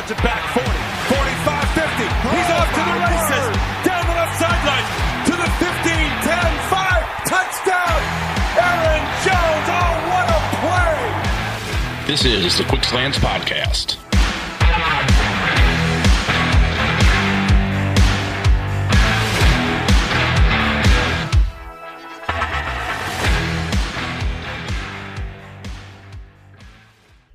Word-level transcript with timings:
cuts 0.00 0.12
it 0.12 0.22
back 0.24 0.40
40, 0.54 0.64
45, 0.64 1.68
50. 1.76 2.04
He's 2.32 2.48
oh 2.48 2.56
off 2.56 2.68
to 2.72 2.82
the 2.88 2.96
races. 3.04 3.44
Down 3.84 4.02
the 4.08 4.16
left 4.16 4.34
sideline 4.40 4.86
to 5.28 5.32
the 5.36 5.48
15, 5.60 6.08
10, 6.24 6.52
5. 6.72 7.04
Touchdown. 7.28 8.00
Aaron 8.56 9.04
Jones. 9.20 9.68
Oh, 9.68 9.92
what 10.08 10.26
a 10.32 10.40
play. 10.64 12.06
This 12.06 12.24
is 12.24 12.56
the 12.56 12.64
Quick 12.64 12.84
Slants 12.84 13.18
Podcast. 13.18 14.09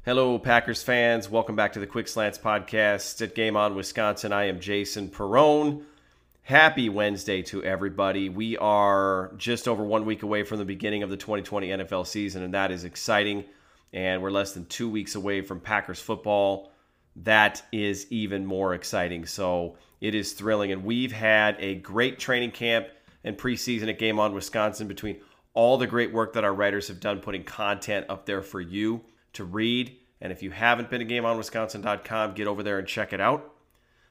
Hello, 0.05 0.37
Packers 0.37 0.83
fans. 0.83 1.31
Welcome 1.31 1.55
back 1.55 1.73
to 1.73 1.79
the 1.79 1.87
Quick 1.87 2.07
Slants 2.07 2.37
podcast 2.37 3.23
at 3.23 3.33
Game 3.33 3.57
On 3.57 3.73
Wisconsin. 3.73 4.31
I 4.31 4.43
am 4.43 4.59
Jason 4.59 5.09
Perrone. 5.09 5.81
Happy 6.43 6.89
Wednesday 6.89 7.41
to 7.41 7.63
everybody. 7.63 8.29
We 8.29 8.55
are 8.59 9.33
just 9.35 9.67
over 9.67 9.83
one 9.83 10.05
week 10.05 10.21
away 10.21 10.43
from 10.43 10.59
the 10.59 10.63
beginning 10.63 11.01
of 11.01 11.09
the 11.09 11.17
2020 11.17 11.69
NFL 11.69 12.05
season, 12.05 12.43
and 12.43 12.53
that 12.53 12.69
is 12.69 12.83
exciting. 12.83 13.45
And 13.93 14.21
we're 14.21 14.29
less 14.29 14.53
than 14.53 14.67
two 14.67 14.87
weeks 14.87 15.15
away 15.15 15.41
from 15.41 15.59
Packers 15.59 15.99
football. 15.99 16.71
That 17.23 17.63
is 17.71 18.05
even 18.11 18.45
more 18.45 18.75
exciting. 18.75 19.25
So 19.25 19.75
it 20.01 20.13
is 20.13 20.33
thrilling. 20.33 20.71
And 20.71 20.85
we've 20.85 21.13
had 21.13 21.55
a 21.57 21.73
great 21.73 22.19
training 22.19 22.51
camp 22.51 22.89
and 23.23 23.35
preseason 23.35 23.89
at 23.89 23.97
Game 23.97 24.19
On 24.19 24.35
Wisconsin 24.35 24.87
between 24.87 25.19
all 25.55 25.79
the 25.79 25.87
great 25.87 26.13
work 26.13 26.33
that 26.33 26.43
our 26.43 26.53
writers 26.53 26.89
have 26.89 26.99
done 26.99 27.21
putting 27.21 27.43
content 27.43 28.05
up 28.07 28.27
there 28.27 28.43
for 28.43 28.61
you 28.61 29.01
to 29.35 29.43
read. 29.43 29.95
And 30.21 30.31
if 30.31 30.41
you 30.41 30.51
haven't 30.51 30.89
been 30.89 30.99
to 30.99 31.05
GameOnWisconsin.com, 31.05 32.33
get 32.33 32.47
over 32.47 32.63
there 32.63 32.79
and 32.79 32.87
check 32.87 33.13
it 33.13 33.21
out. 33.21 33.53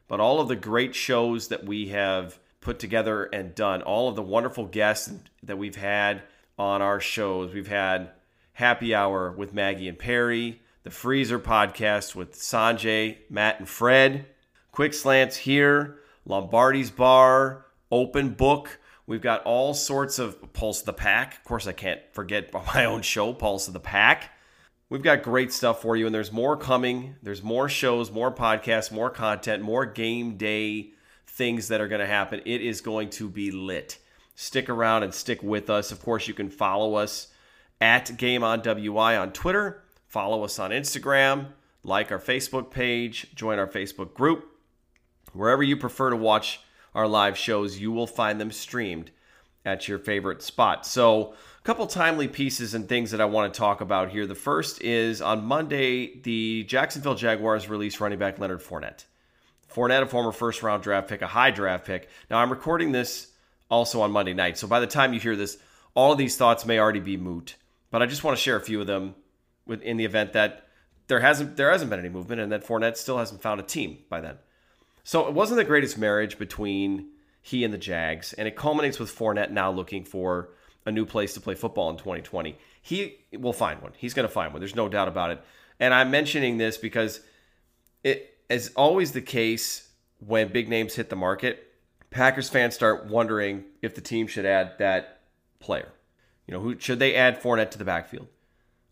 But 0.07 0.21
all 0.21 0.41
of 0.41 0.49
the 0.49 0.57
great 0.57 0.95
shows 0.95 1.49
that 1.49 1.65
we 1.65 1.89
have 1.89 2.39
put 2.61 2.79
together 2.79 3.25
and 3.25 3.55
done, 3.55 3.83
all 3.83 4.09
of 4.09 4.17
the 4.17 4.23
wonderful 4.23 4.67
guests 4.67 5.13
that 5.43 5.59
we've 5.59 5.77
had 5.77 6.23
on 6.59 6.83
our 6.83 7.01
shows, 7.01 7.53
we've 7.53 7.69
had 7.69 8.11
Happy 8.53 8.95
Hour 8.95 9.33
with 9.33 9.55
Maggie 9.55 9.89
and 9.89 9.99
Perry, 9.99 10.61
the 10.83 10.91
Freezer 10.91 11.39
podcast 11.39 12.15
with 12.15 12.35
Sanjay, 12.35 13.19
Matt, 13.31 13.59
and 13.59 13.69
Fred, 13.69 14.27
Quick 14.71 14.93
Slants 14.93 15.37
here, 15.37 15.99
Lombardi's 16.27 16.91
Bar, 16.91 17.67
Open 17.91 18.31
Book. 18.31 18.79
We've 19.07 19.21
got 19.21 19.43
all 19.45 19.75
sorts 19.75 20.19
of 20.19 20.53
Pulse 20.53 20.81
of 20.81 20.87
the 20.87 20.93
Pack. 20.93 21.35
Of 21.37 21.45
course, 21.45 21.67
I 21.67 21.73
can't 21.73 22.01
forget 22.13 22.53
my 22.75 22.85
own 22.85 23.03
show, 23.03 23.33
Pulse 23.33 23.67
of 23.69 23.75
the 23.75 23.81
Pack. 23.81 24.31
We've 24.91 25.03
got 25.03 25.23
great 25.23 25.53
stuff 25.53 25.81
for 25.81 25.97
you, 25.97 26.07
and 26.07 26.15
there's 26.15 26.33
more 26.33 26.57
coming. 26.57 27.17
There's 27.23 27.43
more 27.43 27.69
shows, 27.69 28.11
more 28.11 28.33
podcasts, 28.33 28.93
more 28.93 29.11
content, 29.11 29.63
more 29.63 29.87
game 29.87 30.37
day 30.37 30.93
things 31.27 31.69
that 31.69 31.81
are 31.81 31.89
going 31.89 32.01
to 32.01 32.07
happen. 32.07 32.41
It 32.45 32.61
is 32.61 32.81
going 32.81 33.11
to 33.11 33.29
be 33.29 33.51
lit. 33.51 33.99
Stick 34.35 34.69
around 34.69 35.03
and 35.03 35.15
stick 35.15 35.43
with 35.43 35.71
us. 35.71 35.91
Of 35.91 36.03
course, 36.03 36.29
you 36.29 36.35
can 36.35 36.51
follow 36.51 36.95
us 36.95 37.29
at 37.81 38.17
Game 38.17 38.45
on 38.45 38.61
WI 38.61 39.17
on 39.17 39.33
Twitter, 39.33 39.83
follow 40.07 40.45
us 40.45 40.59
on 40.59 40.71
Instagram, 40.71 41.49
like 41.83 42.13
our 42.13 42.19
Facebook 42.19 42.71
page, 42.71 43.35
join 43.35 43.59
our 43.59 43.67
Facebook 43.67 44.15
group. 44.15 44.49
Wherever 45.33 45.63
you 45.63 45.77
prefer 45.77 46.11
to 46.11 46.17
watch 46.17 46.61
our 46.95 47.09
live 47.09 47.37
shows, 47.37 47.79
you 47.79 47.91
will 47.91 48.07
find 48.07 48.41
them 48.41 48.53
streamed 48.53 49.11
at 49.65 49.89
your 49.89 49.99
favorite 49.99 50.43
spot. 50.43 50.87
So, 50.87 51.35
couple 51.65 51.87
timely 51.87 52.29
pieces 52.29 52.75
and 52.75 52.87
things 52.87 53.11
that 53.11 53.23
I 53.23 53.25
want 53.25 53.53
to 53.53 53.59
talk 53.59 53.81
about 53.81 54.11
here. 54.11 54.27
The 54.27 54.35
first 54.35 54.83
is 54.83 55.23
on 55.23 55.45
Monday, 55.45 56.21
the 56.21 56.63
Jacksonville 56.65 57.15
Jaguars 57.15 57.71
released 57.71 58.01
running 58.01 58.19
back 58.19 58.39
Leonard 58.39 58.61
Fournette. 58.61 59.05
Fournette, 59.75 60.03
a 60.03 60.07
former 60.07 60.31
first 60.31 60.63
round 60.63 60.83
draft 60.83 61.09
pick, 61.09 61.23
a 61.23 61.27
high 61.27 61.51
draft 61.51 61.87
pick. 61.87 62.11
Now, 62.31 62.39
I'm 62.39 62.51
recording 62.51 62.93
this 62.93 63.33
also 63.71 64.03
on 64.03 64.13
Monday 64.13 64.35
night. 64.35 64.59
So, 64.59 64.69
by 64.69 64.79
the 64.79 64.87
time 64.87 65.15
you 65.15 65.21
hear 65.21 65.37
this, 65.37 65.57
all 65.95 66.13
of 66.13 66.19
these 66.19 66.37
thoughts 66.37 66.67
may 66.67 66.79
already 66.79 67.01
be 67.01 67.17
moot. 67.17 67.57
But 67.91 68.03
I 68.03 68.07
just 68.07 68.25
want 68.25 68.37
to 68.37 68.43
share 68.43 68.57
a 68.57 68.61
few 68.61 68.83
of 68.83 68.87
them 68.87 69.15
with, 69.67 69.81
in 69.81 69.97
the 69.97 70.05
event 70.05 70.35
that 70.35 70.67
there 71.07 71.21
hasn't 71.21 71.57
there 71.57 71.71
hasn't 71.71 71.91
been 71.91 71.99
any 71.99 72.09
movement 72.11 72.41
and 72.41 72.53
that 72.53 72.67
Fournette 72.67 72.97
still 72.97 73.19
hasn't 73.19 73.41
found 73.41 73.59
a 73.59 73.63
team 73.63 73.99
by 74.11 74.21
then. 74.21 74.37
So 75.03 75.27
it 75.29 75.33
wasn't 75.33 75.59
the 75.59 75.65
greatest 75.65 75.97
marriage 75.97 76.39
between 76.39 77.11
he 77.41 77.65
and 77.65 77.73
the 77.73 77.79
Jags, 77.79 78.33
and 78.35 78.49
it 78.49 78.57
culminates 78.57 78.99
with 78.99 79.17
Fournette 79.17 79.51
now 79.51 79.71
looking 79.71 80.05
for 80.05 80.51
a 80.87 80.93
new 80.93 81.07
place 81.07 81.35
to 81.35 81.41
play 81.41 81.55
football 81.55 81.91
in 81.91 81.97
2020. 81.97 82.57
He 82.83 83.17
will 83.33 83.53
find 83.53 83.81
one. 83.81 83.93
He's 83.97 84.15
going 84.15 84.29
to 84.29 84.33
find 84.33 84.53
one. 84.53 84.61
There's 84.61 84.77
no 84.77 84.89
doubt 84.89 85.09
about 85.09 85.31
it. 85.31 85.43
And 85.81 85.95
I'm 85.95 86.11
mentioning 86.11 86.59
this 86.59 86.77
because 86.77 87.21
it 88.03 88.39
is 88.49 88.71
always 88.77 89.13
the 89.13 89.23
case 89.23 89.89
when 90.19 90.53
big 90.53 90.69
names 90.69 90.95
hit 90.95 91.11
the 91.11 91.17
market. 91.17 91.73
Packers 92.11 92.49
fans 92.49 92.75
start 92.75 93.07
wondering 93.07 93.65
if 93.83 93.95
the 93.95 94.01
team 94.01 94.27
should 94.27 94.47
add 94.47 94.79
that 94.79 95.23
player. 95.59 95.89
You 96.47 96.53
know, 96.53 96.61
who 96.61 96.79
should 96.79 96.99
they 96.99 97.15
add 97.15 97.43
Fournette 97.43 97.71
to 97.73 97.79
the 97.79 97.85
backfield? 97.85 98.29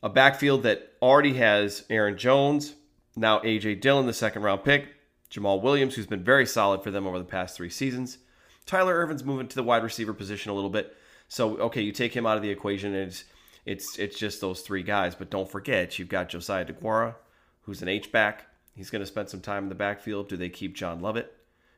A 0.02 0.08
backfield 0.08 0.64
that 0.64 0.94
already 1.00 1.34
has 1.34 1.84
Aaron 1.88 2.18
Jones, 2.18 2.74
now 3.14 3.38
AJ 3.40 3.80
Dillon, 3.80 4.06
the 4.06 4.12
second 4.12 4.42
round 4.42 4.64
pick, 4.64 4.88
Jamaal 5.30 5.62
Williams, 5.62 5.94
who's 5.94 6.06
been 6.06 6.24
very 6.24 6.46
solid 6.46 6.82
for 6.82 6.90
them 6.90 7.06
over 7.06 7.18
the 7.18 7.24
past 7.24 7.56
three 7.56 7.70
seasons. 7.70 8.18
Tyler 8.66 8.94
Ervin's 8.94 9.24
moving 9.24 9.48
to 9.48 9.54
the 9.54 9.62
wide 9.62 9.82
receiver 9.82 10.12
position 10.12 10.50
a 10.50 10.54
little 10.54 10.70
bit. 10.70 10.96
So 11.32 11.56
okay, 11.56 11.80
you 11.80 11.92
take 11.92 12.14
him 12.14 12.26
out 12.26 12.36
of 12.36 12.42
the 12.42 12.50
equation, 12.50 12.94
and 12.94 13.08
it's 13.08 13.24
it's 13.64 13.98
it's 13.98 14.18
just 14.18 14.42
those 14.42 14.60
three 14.60 14.82
guys. 14.82 15.14
But 15.14 15.30
don't 15.30 15.50
forget, 15.50 15.98
you've 15.98 16.10
got 16.10 16.28
Josiah 16.28 16.66
DeGuara, 16.66 17.14
who's 17.62 17.80
an 17.80 17.88
H 17.88 18.12
back. 18.12 18.44
He's 18.74 18.90
going 18.90 19.00
to 19.00 19.06
spend 19.06 19.30
some 19.30 19.40
time 19.40 19.62
in 19.62 19.68
the 19.70 19.74
backfield. 19.74 20.28
Do 20.28 20.36
they 20.36 20.50
keep 20.50 20.76
John 20.76 21.00
Lovett? 21.00 21.34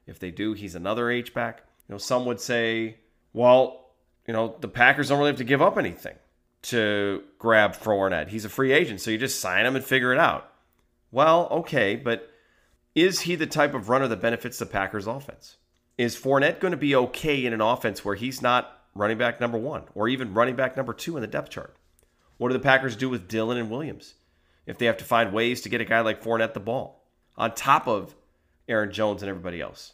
If 0.09 0.19
they 0.19 0.32
do, 0.32 0.54
he's 0.54 0.75
another 0.75 1.09
H 1.09 1.32
back. 1.32 1.62
You 1.88 1.93
know, 1.93 1.98
some 1.98 2.25
would 2.25 2.41
say, 2.41 2.97
well, 3.32 3.91
you 4.26 4.32
know, 4.32 4.56
the 4.59 4.66
Packers 4.66 5.10
don't 5.10 5.19
really 5.19 5.31
have 5.31 5.38
to 5.38 5.44
give 5.44 5.62
up 5.62 5.78
anything 5.78 6.16
to 6.62 7.22
grab 7.38 7.76
Fournette. 7.76 8.31
He's 8.31 8.44
a 8.44 8.48
free 8.48 8.72
agent, 8.72 9.03
so 9.03 9.12
you 9.12 9.19
just 9.19 9.38
sign 9.38 9.66
him 9.66 9.76
and 9.76 9.84
figure 9.84 10.12
it 10.12 10.19
out. 10.19 10.53
Well, 11.12 11.47
okay, 11.53 11.94
but 11.94 12.28
is 12.97 13.20
he 13.20 13.37
the 13.37 13.47
type 13.47 13.75
of 13.75 13.88
runner 13.88 14.09
that 14.09 14.20
benefits 14.20 14.59
the 14.59 14.66
Packers 14.66 15.06
offense? 15.06 15.59
Is 15.97 16.16
Fournette 16.16 16.59
going 16.59 16.72
to 16.72 16.76
be 16.76 16.97
okay 16.97 17.47
in 17.47 17.53
an 17.53 17.60
offense 17.60 18.04
where 18.04 18.16
he's 18.16 18.43
not 18.43 18.81
running 18.94 19.19
back 19.19 19.41
number 19.41 19.59
one 19.59 19.84
or 19.94 20.09
even 20.09 20.34
running 20.34 20.56
back 20.56 20.77
number 20.77 20.93
two 20.93 21.16
in 21.16 21.21
the 21.21 21.27
depth 21.27 21.50
chart? 21.50 21.77
What 22.37 22.49
do 22.49 22.55
the 22.55 22.60
Packers 22.60 22.97
do 22.97 23.09
with 23.09 23.28
Dillon 23.28 23.59
and 23.59 23.71
Williams 23.71 24.15
if 24.66 24.78
they 24.78 24.87
have 24.87 24.97
to 24.99 25.05
find 25.05 25.32
ways 25.32 25.60
to 25.62 25.69
get 25.69 25.81
a 25.81 25.84
guy 25.84 26.00
like 26.00 26.22
Fournette 26.22 26.55
the 26.55 26.60
ball 26.60 27.06
on 27.37 27.55
top 27.55 27.87
of 27.87 28.15
Aaron 28.69 28.93
Jones 28.93 29.22
and 29.22 29.28
everybody 29.28 29.60
else? 29.60 29.93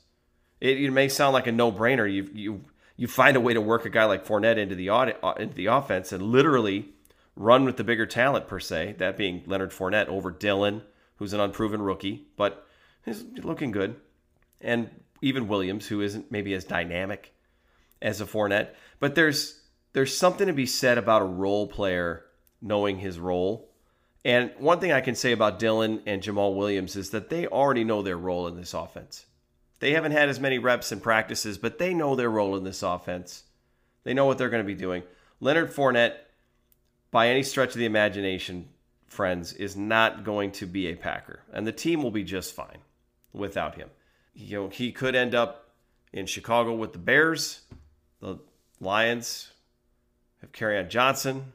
It, 0.60 0.80
it 0.80 0.90
may 0.90 1.08
sound 1.08 1.32
like 1.32 1.46
a 1.46 1.52
no-brainer. 1.52 2.10
You 2.12 2.30
you 2.32 2.60
you 2.96 3.08
find 3.08 3.36
a 3.36 3.40
way 3.40 3.54
to 3.54 3.60
work 3.60 3.84
a 3.84 3.90
guy 3.90 4.04
like 4.04 4.26
Fournette 4.26 4.58
into 4.58 4.74
the 4.74 4.90
uh, 4.90 5.32
into 5.38 5.54
the 5.54 5.66
offense 5.66 6.12
and 6.12 6.22
literally 6.22 6.90
run 7.36 7.64
with 7.64 7.78
the 7.78 7.84
bigger 7.84 8.06
talent 8.06 8.46
per 8.46 8.60
se, 8.60 8.96
that 8.98 9.16
being 9.16 9.42
Leonard 9.46 9.70
Fournette 9.70 10.08
over 10.08 10.30
Dillon, 10.30 10.82
who's 11.16 11.32
an 11.32 11.40
unproven 11.40 11.80
rookie, 11.80 12.26
but 12.36 12.66
he's 13.04 13.24
looking 13.42 13.70
good, 13.70 13.96
and 14.60 14.90
even 15.22 15.48
Williams, 15.48 15.86
who 15.86 16.00
isn't 16.00 16.30
maybe 16.30 16.52
as 16.52 16.64
dynamic 16.64 17.34
as 18.02 18.20
a 18.20 18.26
Fournette. 18.26 18.74
But 18.98 19.14
there's 19.14 19.60
there's 19.92 20.16
something 20.16 20.46
to 20.46 20.52
be 20.52 20.66
said 20.66 20.98
about 20.98 21.22
a 21.22 21.26
role 21.26 21.66
player 21.66 22.24
knowing 22.62 22.98
his 22.98 23.18
role. 23.18 23.70
And 24.24 24.52
one 24.58 24.80
thing 24.80 24.92
I 24.92 25.00
can 25.00 25.14
say 25.14 25.32
about 25.32 25.58
Dillon 25.58 26.02
and 26.06 26.22
Jamaal 26.22 26.54
Williams 26.54 26.94
is 26.94 27.10
that 27.10 27.30
they 27.30 27.46
already 27.46 27.84
know 27.84 28.02
their 28.02 28.18
role 28.18 28.46
in 28.46 28.56
this 28.56 28.74
offense. 28.74 29.26
They 29.78 29.92
haven't 29.92 30.12
had 30.12 30.28
as 30.28 30.38
many 30.38 30.58
reps 30.58 30.92
and 30.92 31.02
practices, 31.02 31.56
but 31.56 31.78
they 31.78 31.94
know 31.94 32.14
their 32.14 32.30
role 32.30 32.54
in 32.56 32.64
this 32.64 32.82
offense. 32.82 33.44
They 34.04 34.12
know 34.12 34.26
what 34.26 34.36
they're 34.36 34.50
going 34.50 34.62
to 34.62 34.66
be 34.66 34.74
doing. 34.74 35.02
Leonard 35.40 35.72
Fournette, 35.72 36.16
by 37.10 37.28
any 37.28 37.42
stretch 37.42 37.70
of 37.70 37.78
the 37.78 37.86
imagination, 37.86 38.68
friends, 39.06 39.54
is 39.54 39.74
not 39.74 40.22
going 40.22 40.52
to 40.52 40.66
be 40.66 40.88
a 40.88 40.96
Packer. 40.96 41.40
And 41.52 41.66
the 41.66 41.72
team 41.72 42.02
will 42.02 42.10
be 42.10 42.22
just 42.22 42.54
fine 42.54 42.78
without 43.32 43.76
him 43.76 43.88
you 44.34 44.58
know, 44.58 44.68
he 44.68 44.92
could 44.92 45.14
end 45.14 45.34
up 45.34 45.70
in 46.12 46.26
Chicago 46.26 46.74
with 46.74 46.92
the 46.92 46.98
Bears. 46.98 47.60
The 48.20 48.38
Lions 48.80 49.52
have 50.40 50.52
Kerryon 50.52 50.88
Johnson. 50.88 51.52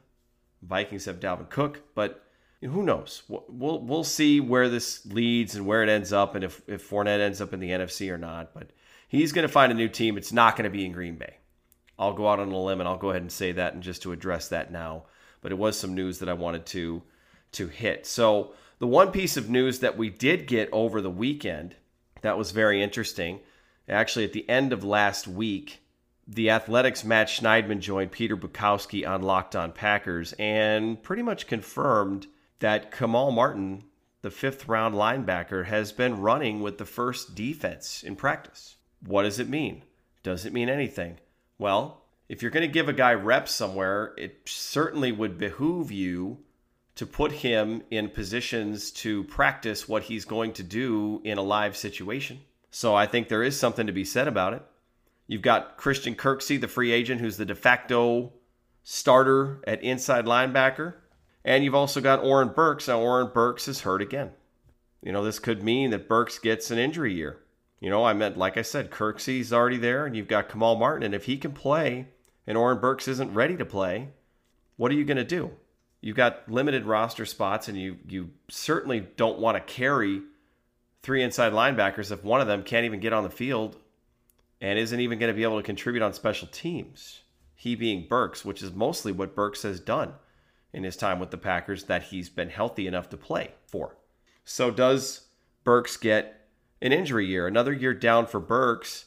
Vikings 0.62 1.04
have 1.04 1.20
Dalvin 1.20 1.48
Cook, 1.48 1.82
but 1.94 2.24
who 2.60 2.82
knows? 2.82 3.22
We'll 3.28 3.80
we'll 3.80 4.04
see 4.04 4.40
where 4.40 4.68
this 4.68 5.04
leads 5.06 5.54
and 5.54 5.66
where 5.66 5.82
it 5.82 5.88
ends 5.88 6.12
up, 6.12 6.34
and 6.34 6.44
if 6.44 6.62
if 6.66 6.88
Fournette 6.88 7.20
ends 7.20 7.40
up 7.40 7.52
in 7.52 7.60
the 7.60 7.70
NFC 7.70 8.10
or 8.10 8.18
not. 8.18 8.54
But 8.54 8.70
he's 9.08 9.32
going 9.32 9.46
to 9.46 9.52
find 9.52 9.70
a 9.70 9.76
new 9.76 9.88
team. 9.88 10.16
It's 10.16 10.32
not 10.32 10.56
going 10.56 10.64
to 10.64 10.76
be 10.76 10.84
in 10.84 10.92
Green 10.92 11.16
Bay. 11.16 11.36
I'll 11.98 12.14
go 12.14 12.28
out 12.28 12.40
on 12.40 12.50
a 12.50 12.58
limb 12.58 12.80
and 12.80 12.88
I'll 12.88 12.96
go 12.96 13.10
ahead 13.10 13.22
and 13.22 13.32
say 13.32 13.52
that, 13.52 13.74
and 13.74 13.82
just 13.82 14.02
to 14.02 14.12
address 14.12 14.48
that 14.48 14.72
now. 14.72 15.04
But 15.40 15.52
it 15.52 15.58
was 15.58 15.78
some 15.78 15.94
news 15.94 16.18
that 16.18 16.28
I 16.28 16.34
wanted 16.34 16.66
to 16.66 17.02
to 17.52 17.68
hit. 17.68 18.06
So 18.06 18.54
the 18.78 18.86
one 18.86 19.12
piece 19.12 19.36
of 19.36 19.48
news 19.48 19.78
that 19.80 19.96
we 19.96 20.10
did 20.10 20.46
get 20.46 20.68
over 20.72 21.00
the 21.00 21.10
weekend 21.10 21.76
that 22.22 22.38
was 22.38 22.50
very 22.50 22.82
interesting. 22.82 23.40
Actually, 23.88 24.24
at 24.24 24.32
the 24.32 24.48
end 24.48 24.72
of 24.72 24.82
last 24.82 25.28
week, 25.28 25.80
the 26.26 26.50
Athletic's 26.50 27.04
Matt 27.04 27.28
Schneidman 27.28 27.80
joined 27.80 28.10
Peter 28.10 28.36
Bukowski 28.36 29.08
on 29.08 29.22
Locked 29.22 29.54
On 29.54 29.70
Packers 29.72 30.34
and 30.38 31.02
pretty 31.02 31.22
much 31.22 31.46
confirmed 31.46 32.26
that 32.58 32.90
Kamal 32.90 33.30
Martin, 33.30 33.84
the 34.22 34.30
fifth 34.30 34.66
round 34.66 34.94
linebacker, 34.94 35.66
has 35.66 35.92
been 35.92 36.20
running 36.20 36.60
with 36.60 36.78
the 36.78 36.84
first 36.84 37.34
defense 37.34 38.02
in 38.02 38.16
practice. 38.16 38.76
What 39.04 39.22
does 39.22 39.38
it 39.38 39.48
mean? 39.48 39.82
Does 40.22 40.44
it 40.44 40.52
mean 40.52 40.68
anything? 40.68 41.18
Well, 41.58 42.02
if 42.28 42.42
you're 42.42 42.50
going 42.50 42.66
to 42.66 42.72
give 42.72 42.88
a 42.88 42.92
guy 42.92 43.14
reps 43.14 43.52
somewhere, 43.52 44.12
it 44.18 44.40
certainly 44.46 45.12
would 45.12 45.38
behoove 45.38 45.92
you 45.92 46.38
to 46.96 47.06
put 47.06 47.30
him 47.30 47.82
in 47.90 48.08
positions 48.08 48.90
to 48.90 49.22
practice 49.24 49.88
what 49.88 50.04
he's 50.04 50.24
going 50.24 50.52
to 50.54 50.62
do 50.62 51.20
in 51.24 51.38
a 51.38 51.42
live 51.42 51.76
situation. 51.76 52.40
So 52.70 52.94
I 52.94 53.06
think 53.06 53.28
there 53.28 53.44
is 53.44 53.58
something 53.58 53.86
to 53.86 53.92
be 53.92 54.04
said 54.04 54.26
about 54.26 54.54
it. 54.54 54.62
You've 55.26 55.42
got 55.42 55.76
Christian 55.76 56.14
Kirksey, 56.14 56.60
the 56.60 56.68
free 56.68 56.92
agent, 56.92 57.20
who's 57.20 57.36
the 57.36 57.44
de 57.44 57.54
facto 57.54 58.32
starter 58.82 59.60
at 59.66 59.82
inside 59.82 60.24
linebacker. 60.24 60.94
And 61.44 61.64
you've 61.64 61.74
also 61.74 62.00
got 62.00 62.22
Oren 62.22 62.48
Burks. 62.48 62.88
Now, 62.88 63.00
Oren 63.00 63.30
Burks 63.32 63.68
is 63.68 63.80
hurt 63.80 64.02
again. 64.02 64.30
You 65.02 65.12
know, 65.12 65.24
this 65.24 65.38
could 65.38 65.62
mean 65.62 65.90
that 65.90 66.08
Burks 66.08 66.38
gets 66.38 66.70
an 66.70 66.78
injury 66.78 67.14
year. 67.14 67.38
You 67.80 67.90
know, 67.90 68.04
I 68.04 68.12
meant, 68.14 68.36
like 68.36 68.56
I 68.56 68.62
said, 68.62 68.90
Kirksey's 68.90 69.52
already 69.52 69.76
there, 69.76 70.06
and 70.06 70.16
you've 70.16 70.28
got 70.28 70.48
Kamal 70.48 70.76
Martin. 70.76 71.04
And 71.04 71.14
if 71.14 71.24
he 71.24 71.36
can 71.36 71.52
play 71.52 72.08
and 72.46 72.56
Oren 72.56 72.78
Burks 72.78 73.08
isn't 73.08 73.34
ready 73.34 73.56
to 73.56 73.64
play, 73.64 74.08
what 74.76 74.90
are 74.90 74.94
you 74.94 75.04
going 75.04 75.16
to 75.16 75.24
do? 75.24 75.50
You've 76.00 76.16
got 76.16 76.50
limited 76.50 76.84
roster 76.84 77.26
spots, 77.26 77.68
and 77.68 77.76
you 77.76 77.98
you 78.06 78.30
certainly 78.48 79.00
don't 79.00 79.40
want 79.40 79.56
to 79.56 79.72
carry 79.72 80.22
three 81.02 81.22
inside 81.22 81.52
linebackers 81.52 82.12
if 82.12 82.22
one 82.22 82.40
of 82.40 82.46
them 82.46 82.62
can't 82.62 82.84
even 82.84 83.00
get 83.00 83.12
on 83.12 83.24
the 83.24 83.30
field 83.30 83.76
and 84.60 84.78
isn't 84.78 85.00
even 85.00 85.18
going 85.18 85.32
to 85.32 85.36
be 85.36 85.42
able 85.42 85.58
to 85.58 85.62
contribute 85.62 86.02
on 86.02 86.12
special 86.12 86.48
teams. 86.48 87.20
He 87.54 87.74
being 87.74 88.06
Burks, 88.08 88.44
which 88.44 88.62
is 88.62 88.72
mostly 88.72 89.12
what 89.12 89.34
Burks 89.34 89.62
has 89.62 89.80
done 89.80 90.14
in 90.72 90.84
his 90.84 90.96
time 90.96 91.18
with 91.18 91.30
the 91.30 91.38
Packers 91.38 91.84
that 91.84 92.04
he's 92.04 92.28
been 92.28 92.50
healthy 92.50 92.86
enough 92.86 93.08
to 93.10 93.16
play 93.16 93.52
for. 93.66 93.96
So 94.44 94.70
does 94.70 95.26
Burks 95.64 95.96
get 95.96 96.48
an 96.80 96.92
injury 96.92 97.26
year? 97.26 97.46
Another 97.46 97.72
year 97.72 97.94
down 97.94 98.26
for 98.26 98.40
Burks 98.40 99.06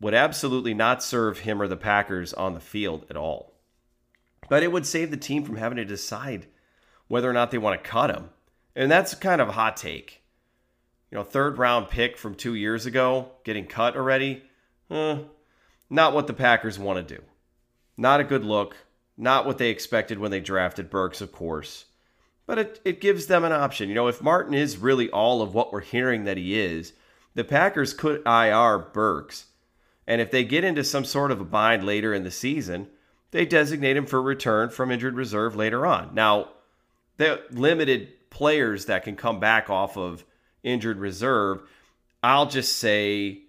would 0.00 0.14
absolutely 0.14 0.74
not 0.74 1.02
serve 1.02 1.40
him 1.40 1.60
or 1.60 1.68
the 1.68 1.76
Packers 1.76 2.32
on 2.32 2.54
the 2.54 2.60
field 2.60 3.06
at 3.10 3.16
all. 3.16 3.54
But 4.48 4.62
it 4.62 4.72
would 4.72 4.86
save 4.86 5.10
the 5.10 5.16
team 5.16 5.44
from 5.44 5.56
having 5.56 5.76
to 5.76 5.84
decide 5.84 6.46
whether 7.08 7.28
or 7.28 7.32
not 7.32 7.50
they 7.50 7.58
want 7.58 7.82
to 7.82 7.88
cut 7.88 8.10
him. 8.10 8.30
And 8.76 8.90
that's 8.90 9.14
kind 9.14 9.40
of 9.40 9.48
a 9.48 9.52
hot 9.52 9.76
take. 9.76 10.22
You 11.10 11.18
know, 11.18 11.24
third 11.24 11.58
round 11.58 11.88
pick 11.88 12.16
from 12.16 12.34
two 12.34 12.54
years 12.54 12.86
ago 12.86 13.30
getting 13.44 13.66
cut 13.66 13.96
already. 13.96 14.42
Eh, 14.94 15.18
not 15.90 16.14
what 16.14 16.28
the 16.28 16.32
Packers 16.32 16.78
want 16.78 17.06
to 17.06 17.16
do. 17.16 17.22
Not 17.96 18.20
a 18.20 18.24
good 18.24 18.44
look. 18.44 18.76
Not 19.16 19.44
what 19.44 19.58
they 19.58 19.70
expected 19.70 20.18
when 20.18 20.30
they 20.30 20.40
drafted 20.40 20.88
Burks, 20.88 21.20
of 21.20 21.32
course. 21.32 21.86
But 22.46 22.58
it, 22.58 22.80
it 22.84 23.00
gives 23.00 23.26
them 23.26 23.44
an 23.44 23.52
option. 23.52 23.88
You 23.88 23.94
know, 23.94 24.08
if 24.08 24.22
Martin 24.22 24.54
is 24.54 24.76
really 24.76 25.10
all 25.10 25.42
of 25.42 25.54
what 25.54 25.72
we're 25.72 25.80
hearing 25.80 26.24
that 26.24 26.36
he 26.36 26.58
is, 26.58 26.92
the 27.34 27.44
Packers 27.44 27.92
could 27.92 28.22
IR 28.26 28.78
Burks. 28.78 29.46
And 30.06 30.20
if 30.20 30.30
they 30.30 30.44
get 30.44 30.64
into 30.64 30.84
some 30.84 31.04
sort 31.04 31.30
of 31.30 31.40
a 31.40 31.44
bind 31.44 31.84
later 31.84 32.14
in 32.14 32.22
the 32.22 32.30
season, 32.30 32.88
they 33.30 33.46
designate 33.46 33.96
him 33.96 34.06
for 34.06 34.22
return 34.22 34.70
from 34.70 34.92
injured 34.92 35.16
reserve 35.16 35.56
later 35.56 35.86
on. 35.86 36.14
Now, 36.14 36.50
the 37.16 37.42
limited 37.50 38.30
players 38.30 38.86
that 38.86 39.02
can 39.02 39.16
come 39.16 39.40
back 39.40 39.70
off 39.70 39.96
of 39.96 40.24
injured 40.62 40.98
reserve, 40.98 41.62
I'll 42.22 42.46
just 42.46 42.78
say 42.78 43.43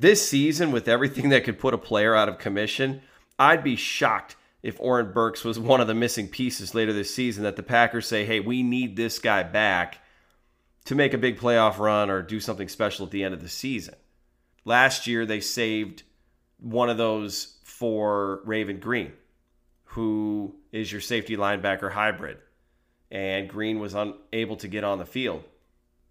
this 0.00 0.26
season, 0.26 0.72
with 0.72 0.88
everything 0.88 1.28
that 1.28 1.44
could 1.44 1.58
put 1.58 1.74
a 1.74 1.78
player 1.78 2.14
out 2.14 2.28
of 2.28 2.38
commission, 2.38 3.02
I'd 3.38 3.62
be 3.62 3.76
shocked 3.76 4.36
if 4.62 4.80
Oren 4.80 5.12
Burks 5.12 5.44
was 5.44 5.58
one 5.58 5.80
of 5.80 5.86
the 5.86 5.94
missing 5.94 6.28
pieces 6.28 6.74
later 6.74 6.92
this 6.92 7.14
season 7.14 7.44
that 7.44 7.56
the 7.56 7.62
Packers 7.62 8.06
say, 8.06 8.24
hey, 8.24 8.40
we 8.40 8.62
need 8.62 8.96
this 8.96 9.18
guy 9.18 9.42
back 9.42 9.98
to 10.86 10.94
make 10.94 11.14
a 11.14 11.18
big 11.18 11.38
playoff 11.38 11.78
run 11.78 12.10
or 12.10 12.22
do 12.22 12.40
something 12.40 12.68
special 12.68 13.06
at 13.06 13.12
the 13.12 13.24
end 13.24 13.34
of 13.34 13.42
the 13.42 13.48
season. 13.48 13.94
Last 14.64 15.06
year, 15.06 15.24
they 15.26 15.40
saved 15.40 16.02
one 16.58 16.90
of 16.90 16.96
those 16.96 17.58
for 17.64 18.40
Raven 18.44 18.80
Greene, 18.80 19.12
who 19.84 20.54
is 20.72 20.92
your 20.92 21.00
safety 21.00 21.36
linebacker 21.36 21.92
hybrid. 21.92 22.38
And 23.10 23.48
Greene 23.48 23.80
was 23.80 23.94
unable 23.94 24.56
to 24.56 24.68
get 24.68 24.84
on 24.84 24.98
the 24.98 25.06
field. 25.06 25.44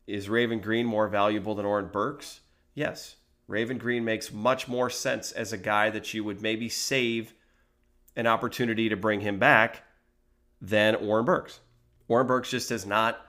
Is 0.08 0.30
Raven 0.30 0.60
Greene 0.60 0.86
more 0.86 1.08
valuable 1.08 1.56
than 1.56 1.66
Oren 1.66 1.88
Burks? 1.88 2.42
Yes. 2.74 3.16
Raven 3.50 3.80
Greene 3.80 4.06
makes 4.06 4.31
much 4.31 4.68
more 4.68 4.92
sense 4.92 5.31
as 5.31 5.51
a 5.51 5.57
guy 5.57 5.90
that 5.90 6.13
you 6.13 6.24
would 6.24 6.40
maybe 6.40 6.69
save 6.69 7.34
an 8.16 8.28
opportunity 8.28 8.90
to 8.90 8.96
bring 8.96 9.22
him 9.22 9.40
back 9.40 9.81
than 10.62 10.94
Oren 10.94 11.25
Burks. 11.25 11.60
Oren 12.07 12.28
Burks 12.28 12.51
just 12.51 12.69
has 12.69 12.86
not 12.86 13.25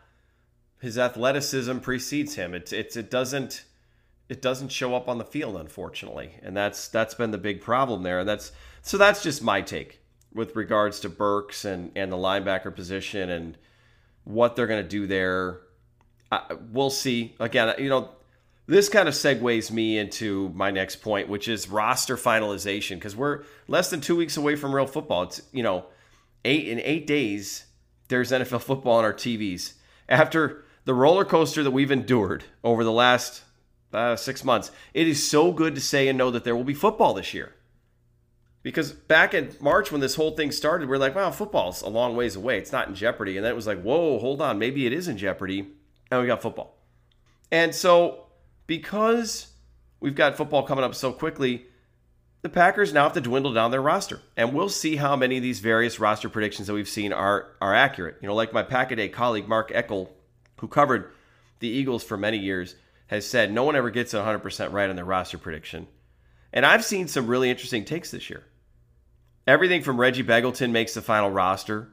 his 0.78 0.98
athleticism 0.98 1.78
precedes 1.78 2.34
him. 2.34 2.54
It, 2.54 2.70
it, 2.70 2.96
it 2.96 3.10
doesn't 3.10 3.64
it 4.28 4.42
doesn't 4.42 4.68
show 4.68 4.94
up 4.94 5.08
on 5.08 5.16
the 5.16 5.24
field, 5.24 5.56
unfortunately, 5.56 6.32
and 6.42 6.54
that's 6.54 6.88
that's 6.88 7.14
been 7.14 7.30
the 7.30 7.38
big 7.38 7.62
problem 7.62 8.02
there. 8.02 8.20
And 8.20 8.28
that's 8.28 8.52
so 8.82 8.98
that's 8.98 9.22
just 9.22 9.42
my 9.42 9.62
take 9.62 10.00
with 10.34 10.54
regards 10.54 11.00
to 11.00 11.08
Burks 11.08 11.64
and 11.64 11.92
and 11.96 12.12
the 12.12 12.16
linebacker 12.16 12.74
position 12.74 13.30
and 13.30 13.56
what 14.24 14.54
they're 14.54 14.66
going 14.66 14.82
to 14.82 14.88
do 14.88 15.06
there. 15.06 15.62
I, 16.30 16.56
we'll 16.70 16.90
see. 16.90 17.34
Again, 17.40 17.74
you 17.78 17.88
know, 17.88 18.10
this 18.70 18.88
kind 18.88 19.08
of 19.08 19.14
segues 19.14 19.72
me 19.72 19.98
into 19.98 20.50
my 20.50 20.70
next 20.70 20.96
point, 21.02 21.28
which 21.28 21.48
is 21.48 21.68
roster 21.68 22.16
finalization, 22.16 22.94
because 22.96 23.16
we're 23.16 23.42
less 23.66 23.90
than 23.90 24.00
two 24.00 24.14
weeks 24.14 24.36
away 24.36 24.54
from 24.54 24.72
real 24.72 24.86
football. 24.86 25.24
It's 25.24 25.42
you 25.50 25.64
know, 25.64 25.86
eight 26.44 26.68
in 26.68 26.80
eight 26.80 27.04
days, 27.04 27.66
there's 28.06 28.30
NFL 28.30 28.62
football 28.62 28.98
on 28.98 29.04
our 29.04 29.12
TVs. 29.12 29.72
After 30.08 30.64
the 30.84 30.94
roller 30.94 31.24
coaster 31.24 31.64
that 31.64 31.72
we've 31.72 31.90
endured 31.90 32.44
over 32.62 32.84
the 32.84 32.92
last 32.92 33.42
uh, 33.92 34.14
six 34.14 34.44
months, 34.44 34.70
it 34.94 35.08
is 35.08 35.28
so 35.28 35.52
good 35.52 35.74
to 35.74 35.80
say 35.80 36.06
and 36.06 36.16
know 36.16 36.30
that 36.30 36.44
there 36.44 36.54
will 36.54 36.62
be 36.62 36.72
football 36.72 37.14
this 37.14 37.34
year. 37.34 37.52
Because 38.62 38.92
back 38.92 39.34
in 39.34 39.56
March 39.60 39.90
when 39.90 40.00
this 40.00 40.14
whole 40.14 40.36
thing 40.36 40.52
started, 40.52 40.88
we 40.88 40.94
are 40.94 41.00
like, 41.00 41.16
wow, 41.16 41.32
football's 41.32 41.82
a 41.82 41.88
long 41.88 42.14
ways 42.14 42.36
away. 42.36 42.58
It's 42.58 42.70
not 42.72 42.86
in 42.86 42.94
jeopardy. 42.94 43.36
And 43.36 43.44
then 43.44 43.52
it 43.52 43.56
was 43.56 43.66
like, 43.66 43.82
whoa, 43.82 44.20
hold 44.20 44.40
on, 44.40 44.60
maybe 44.60 44.86
it 44.86 44.92
is 44.92 45.08
in 45.08 45.16
jeopardy. 45.16 45.66
And 46.10 46.20
we 46.20 46.28
got 46.28 46.40
football. 46.40 46.76
And 47.50 47.74
so 47.74 48.26
because 48.70 49.48
we've 49.98 50.14
got 50.14 50.36
football 50.36 50.62
coming 50.62 50.84
up 50.84 50.94
so 50.94 51.12
quickly, 51.12 51.66
the 52.42 52.48
Packers 52.48 52.92
now 52.92 53.02
have 53.02 53.14
to 53.14 53.20
dwindle 53.20 53.52
down 53.52 53.72
their 53.72 53.82
roster. 53.82 54.20
And 54.36 54.54
we'll 54.54 54.68
see 54.68 54.94
how 54.94 55.16
many 55.16 55.38
of 55.38 55.42
these 55.42 55.58
various 55.58 55.98
roster 55.98 56.28
predictions 56.28 56.68
that 56.68 56.74
we've 56.74 56.88
seen 56.88 57.12
are 57.12 57.48
are 57.60 57.74
accurate. 57.74 58.18
You 58.22 58.28
know, 58.28 58.34
like 58.36 58.52
my 58.52 58.62
Pack-A-Day 58.62 59.08
colleague 59.08 59.48
Mark 59.48 59.72
Eckel, 59.72 60.08
who 60.60 60.68
covered 60.68 61.10
the 61.58 61.66
Eagles 61.66 62.04
for 62.04 62.16
many 62.16 62.38
years, 62.38 62.76
has 63.08 63.26
said 63.26 63.50
no 63.50 63.64
one 63.64 63.74
ever 63.74 63.90
gets 63.90 64.14
100% 64.14 64.72
right 64.72 64.88
on 64.88 64.94
their 64.94 65.04
roster 65.04 65.36
prediction. 65.36 65.88
And 66.52 66.64
I've 66.64 66.84
seen 66.84 67.08
some 67.08 67.26
really 67.26 67.50
interesting 67.50 67.84
takes 67.84 68.12
this 68.12 68.30
year. 68.30 68.44
Everything 69.48 69.82
from 69.82 69.98
Reggie 69.98 70.22
Begelton 70.22 70.70
makes 70.70 70.94
the 70.94 71.02
final 71.02 71.32
roster 71.32 71.88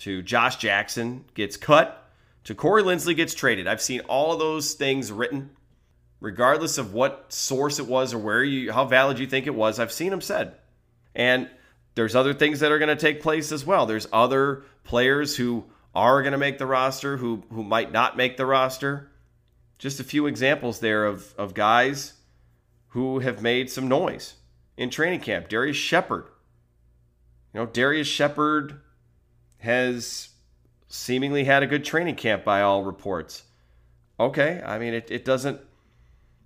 to 0.00 0.20
Josh 0.20 0.56
Jackson 0.56 1.24
gets 1.32 1.56
cut 1.56 2.10
to 2.44 2.54
Corey 2.54 2.82
Linsley 2.82 3.16
gets 3.16 3.32
traded. 3.32 3.66
I've 3.66 3.80
seen 3.80 4.00
all 4.00 4.34
of 4.34 4.38
those 4.38 4.74
things 4.74 5.10
written 5.10 5.48
regardless 6.20 6.78
of 6.78 6.94
what 6.94 7.32
source 7.32 7.78
it 7.78 7.86
was 7.86 8.14
or 8.14 8.18
where 8.18 8.42
you 8.42 8.72
how 8.72 8.84
valid 8.84 9.18
you 9.18 9.26
think 9.26 9.46
it 9.46 9.54
was 9.54 9.78
i've 9.78 9.92
seen 9.92 10.10
them 10.10 10.20
said. 10.20 10.54
And 11.14 11.48
there's 11.94 12.16
other 12.16 12.34
things 12.34 12.60
that 12.60 12.72
are 12.72 12.78
going 12.78 12.88
to 12.88 12.96
take 12.96 13.22
place 13.22 13.52
as 13.52 13.64
well. 13.64 13.86
There's 13.86 14.08
other 14.12 14.64
players 14.82 15.36
who 15.36 15.64
are 15.94 16.22
going 16.22 16.32
to 16.32 16.38
make 16.38 16.58
the 16.58 16.66
roster 16.66 17.16
who 17.16 17.44
who 17.50 17.62
might 17.62 17.92
not 17.92 18.16
make 18.16 18.36
the 18.36 18.46
roster. 18.46 19.10
Just 19.78 20.00
a 20.00 20.04
few 20.04 20.26
examples 20.26 20.80
there 20.80 21.04
of 21.04 21.34
of 21.38 21.54
guys 21.54 22.14
who 22.88 23.20
have 23.20 23.42
made 23.42 23.70
some 23.70 23.88
noise 23.88 24.34
in 24.76 24.90
training 24.90 25.20
camp. 25.20 25.48
Darius 25.48 25.76
Shepherd 25.76 26.26
you 27.52 27.60
know 27.60 27.66
Darius 27.66 28.08
Shepherd 28.08 28.80
has 29.58 30.30
seemingly 30.88 31.44
had 31.44 31.62
a 31.62 31.66
good 31.66 31.84
training 31.84 32.16
camp 32.16 32.44
by 32.44 32.60
all 32.60 32.82
reports. 32.82 33.44
Okay 34.18 34.62
i 34.64 34.78
mean 34.78 34.94
it, 34.94 35.10
it 35.10 35.24
doesn't 35.24 35.60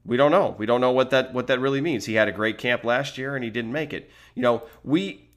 we 0.05 0.17
don't 0.17 0.31
know. 0.31 0.55
We 0.59 0.67
don't 0.67 0.81
know 0.81 0.93
what 0.93 1.11
that 1.11 1.35
what 1.35 1.47
that 1.49 1.61
really 1.61 1.81
means. 1.81 2.07
He 2.07 2.15
had 2.15 2.29
a 2.29 2.33
great 2.33 2.59
camp 2.59 2.85
last 2.85 3.19
year 3.19 3.35
and 3.35 3.45
he 3.45 3.51
didn't 3.51 3.73
make 3.73 3.93
it. 3.93 4.11
You 4.35 4.43
know, 4.43 4.63
we 4.83 5.29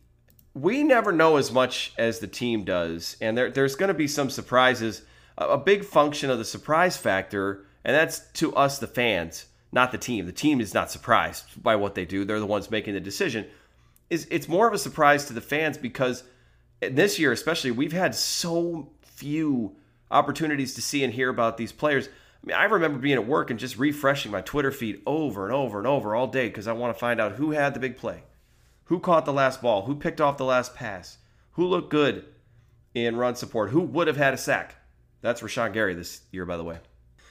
we 0.54 0.84
never 0.84 1.12
know 1.12 1.38
as 1.38 1.52
much 1.52 1.94
as 1.98 2.20
the 2.20 2.28
team 2.28 2.64
does, 2.64 3.16
and 3.22 3.38
there, 3.38 3.50
there's 3.50 3.76
going 3.76 3.88
to 3.88 3.94
be 3.94 4.08
some 4.08 4.30
surprises. 4.30 5.04
A, 5.38 5.50
a 5.50 5.58
big 5.58 5.86
function 5.86 6.30
of 6.30 6.38
the 6.38 6.46
surprise 6.46 6.98
factor, 6.98 7.66
and 7.86 7.96
that's 7.96 8.20
to 8.34 8.54
us, 8.56 8.80
the 8.80 8.88
fans, 8.88 9.46
not 9.72 9.92
the 9.92 9.98
team. 9.98 10.26
The 10.26 10.32
team 10.32 10.60
is 10.60 10.74
not 10.74 10.92
surprised 10.92 11.62
by 11.62 11.76
what 11.76 11.96
they 11.96 12.06
do; 12.06 12.26
they're 12.26 12.40
the 12.40 12.46
ones 12.46 12.70
making 12.70 12.94
the 12.94 13.00
decision. 13.00 13.46
Is 14.10 14.28
it's 14.30 14.48
more 14.48 14.68
of 14.68 14.74
a 14.74 14.78
surprise 14.78 15.26
to 15.26 15.34
the 15.34 15.42
fans 15.42 15.78
because 15.78 16.24
this 16.82 17.18
year, 17.18 17.32
especially, 17.32 17.72
we've 17.72 17.94
had 17.94 18.14
so 18.14 18.90
few 19.02 19.76
opportunities 20.10 20.74
to 20.76 20.82
see 20.82 21.04
and 21.04 21.14
hear 21.14 21.30
about 21.30 21.58
these 21.58 21.72
players. 21.72 22.10
I 22.44 22.48
mean, 22.48 22.56
I 22.56 22.64
remember 22.64 23.00
being 23.00 23.16
at 23.16 23.28
work 23.28 23.52
and 23.52 23.60
just 23.60 23.78
refreshing 23.78 24.32
my 24.32 24.42
Twitter 24.42 24.72
feed 24.72 25.02
over 25.06 25.46
and 25.46 25.54
over 25.54 25.78
and 25.78 25.88
over 25.88 26.16
all 26.16 26.28
day 26.28 26.48
because 26.48 26.68
I 26.68 26.74
want 26.74 26.94
to 26.96 27.00
find 27.00 27.22
out 27.22 27.34
who 27.34 27.52
had 27.52 27.74
the 27.74 27.80
big 27.80 27.98
play, 27.98 28.24
who 28.86 29.00
caught 29.00 29.26
the 29.26 29.34
last 29.34 29.62
ball, 29.62 29.84
who 29.84 29.96
picked 29.96 30.20
off 30.20 30.38
the 30.38 30.46
last 30.46 30.74
pass, 30.74 31.18
who 31.52 31.66
looked 31.66 31.92
good 31.92 32.26
in 32.96 33.16
run 33.16 33.36
support, 33.36 33.70
who 33.70 33.82
would 33.82 34.08
have 34.08 34.18
had 34.18 34.34
a 34.34 34.38
sack. 34.38 34.76
That's 35.22 35.42
Rashan 35.42 35.74
Gary 35.74 35.94
this 35.94 36.22
year, 36.32 36.46
by 36.46 36.58
the 36.58 36.64
way. 36.64 36.80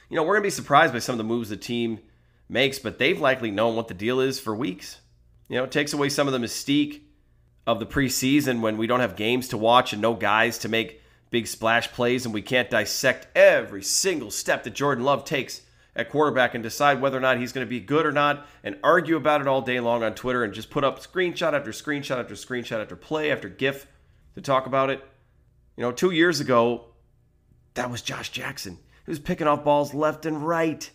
You 0.09 0.15
know, 0.15 0.23
we're 0.23 0.35
going 0.35 0.43
to 0.43 0.47
be 0.47 0.51
surprised 0.51 0.93
by 0.93 0.99
some 0.99 1.13
of 1.13 1.17
the 1.17 1.23
moves 1.25 1.49
the 1.49 1.57
team 1.57 1.99
makes, 2.47 2.79
but 2.79 2.97
they've 2.97 3.19
likely 3.19 3.51
known 3.51 3.75
what 3.75 3.89
the 3.89 3.93
deal 3.93 4.21
is 4.21 4.39
for 4.39 4.55
weeks. 4.55 4.99
You 5.49 5.57
know, 5.57 5.65
it 5.65 5.71
takes 5.71 5.91
away 5.91 6.07
some 6.07 6.27
of 6.27 6.33
the 6.33 6.39
mystique 6.39 7.01
of 7.67 7.79
the 7.79 7.85
preseason 7.85 8.61
when 8.61 8.77
we 8.77 8.87
don't 8.87 9.01
have 9.01 9.15
games 9.17 9.49
to 9.49 9.57
watch 9.57 9.91
and 9.91 10.01
no 10.01 10.13
guys 10.13 10.57
to 10.59 10.69
make 10.69 11.00
big 11.31 11.47
splash 11.47 11.91
plays 11.91 12.25
and 12.25 12.33
we 12.33 12.41
can't 12.41 12.69
dissect 12.69 13.25
every 13.35 13.81
single 13.81 14.29
step 14.29 14.63
that 14.63 14.75
Jordan 14.75 15.03
Love 15.03 15.25
takes 15.25 15.61
at 15.95 16.09
quarterback 16.09 16.53
and 16.53 16.63
decide 16.63 17.01
whether 17.01 17.17
or 17.17 17.21
not 17.21 17.37
he's 17.37 17.51
going 17.51 17.65
to 17.65 17.69
be 17.69 17.79
good 17.79 18.05
or 18.05 18.11
not 18.11 18.47
and 18.63 18.77
argue 18.83 19.15
about 19.15 19.41
it 19.41 19.47
all 19.47 19.61
day 19.61 19.79
long 19.79 20.03
on 20.03 20.13
Twitter 20.13 20.43
and 20.43 20.53
just 20.53 20.69
put 20.69 20.83
up 20.83 20.99
screenshot 20.99 21.53
after 21.53 21.71
screenshot 21.71 22.19
after 22.19 22.35
screenshot 22.35 22.81
after 22.81 22.95
play 22.95 23.31
after 23.31 23.49
GIF 23.49 23.87
to 24.35 24.41
talk 24.41 24.65
about 24.65 24.89
it. 24.89 25.03
You 25.75 25.83
know, 25.83 25.91
two 25.91 26.11
years 26.11 26.39
ago, 26.39 26.85
that 27.73 27.89
was 27.89 28.01
Josh 28.01 28.29
Jackson. 28.29 28.77
He 29.05 29.11
was 29.11 29.19
picking 29.19 29.47
off 29.47 29.63
balls 29.63 29.93
left 29.93 30.25
and 30.25 30.45
right. 30.45 30.89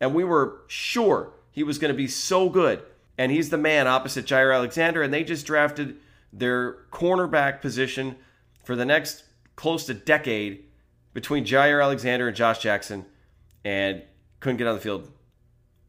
And 0.00 0.14
we 0.14 0.24
were 0.24 0.62
sure 0.66 1.32
he 1.50 1.62
was 1.62 1.78
going 1.78 1.92
to 1.92 1.96
be 1.96 2.08
so 2.08 2.48
good. 2.48 2.82
And 3.18 3.30
he's 3.30 3.50
the 3.50 3.58
man 3.58 3.86
opposite 3.86 4.26
Jaire 4.26 4.54
Alexander. 4.54 5.02
And 5.02 5.12
they 5.12 5.22
just 5.22 5.46
drafted 5.46 5.96
their 6.32 6.84
cornerback 6.90 7.60
position 7.60 8.16
for 8.64 8.74
the 8.74 8.86
next 8.86 9.24
close 9.56 9.86
to 9.86 9.92
a 9.92 9.94
decade 9.94 10.64
between 11.14 11.44
Jaire 11.44 11.82
Alexander 11.82 12.28
and 12.28 12.36
Josh 12.36 12.58
Jackson. 12.58 13.06
And 13.64 14.02
couldn't 14.42 14.58
get 14.58 14.66
on 14.66 14.74
the 14.74 14.80
field. 14.80 15.10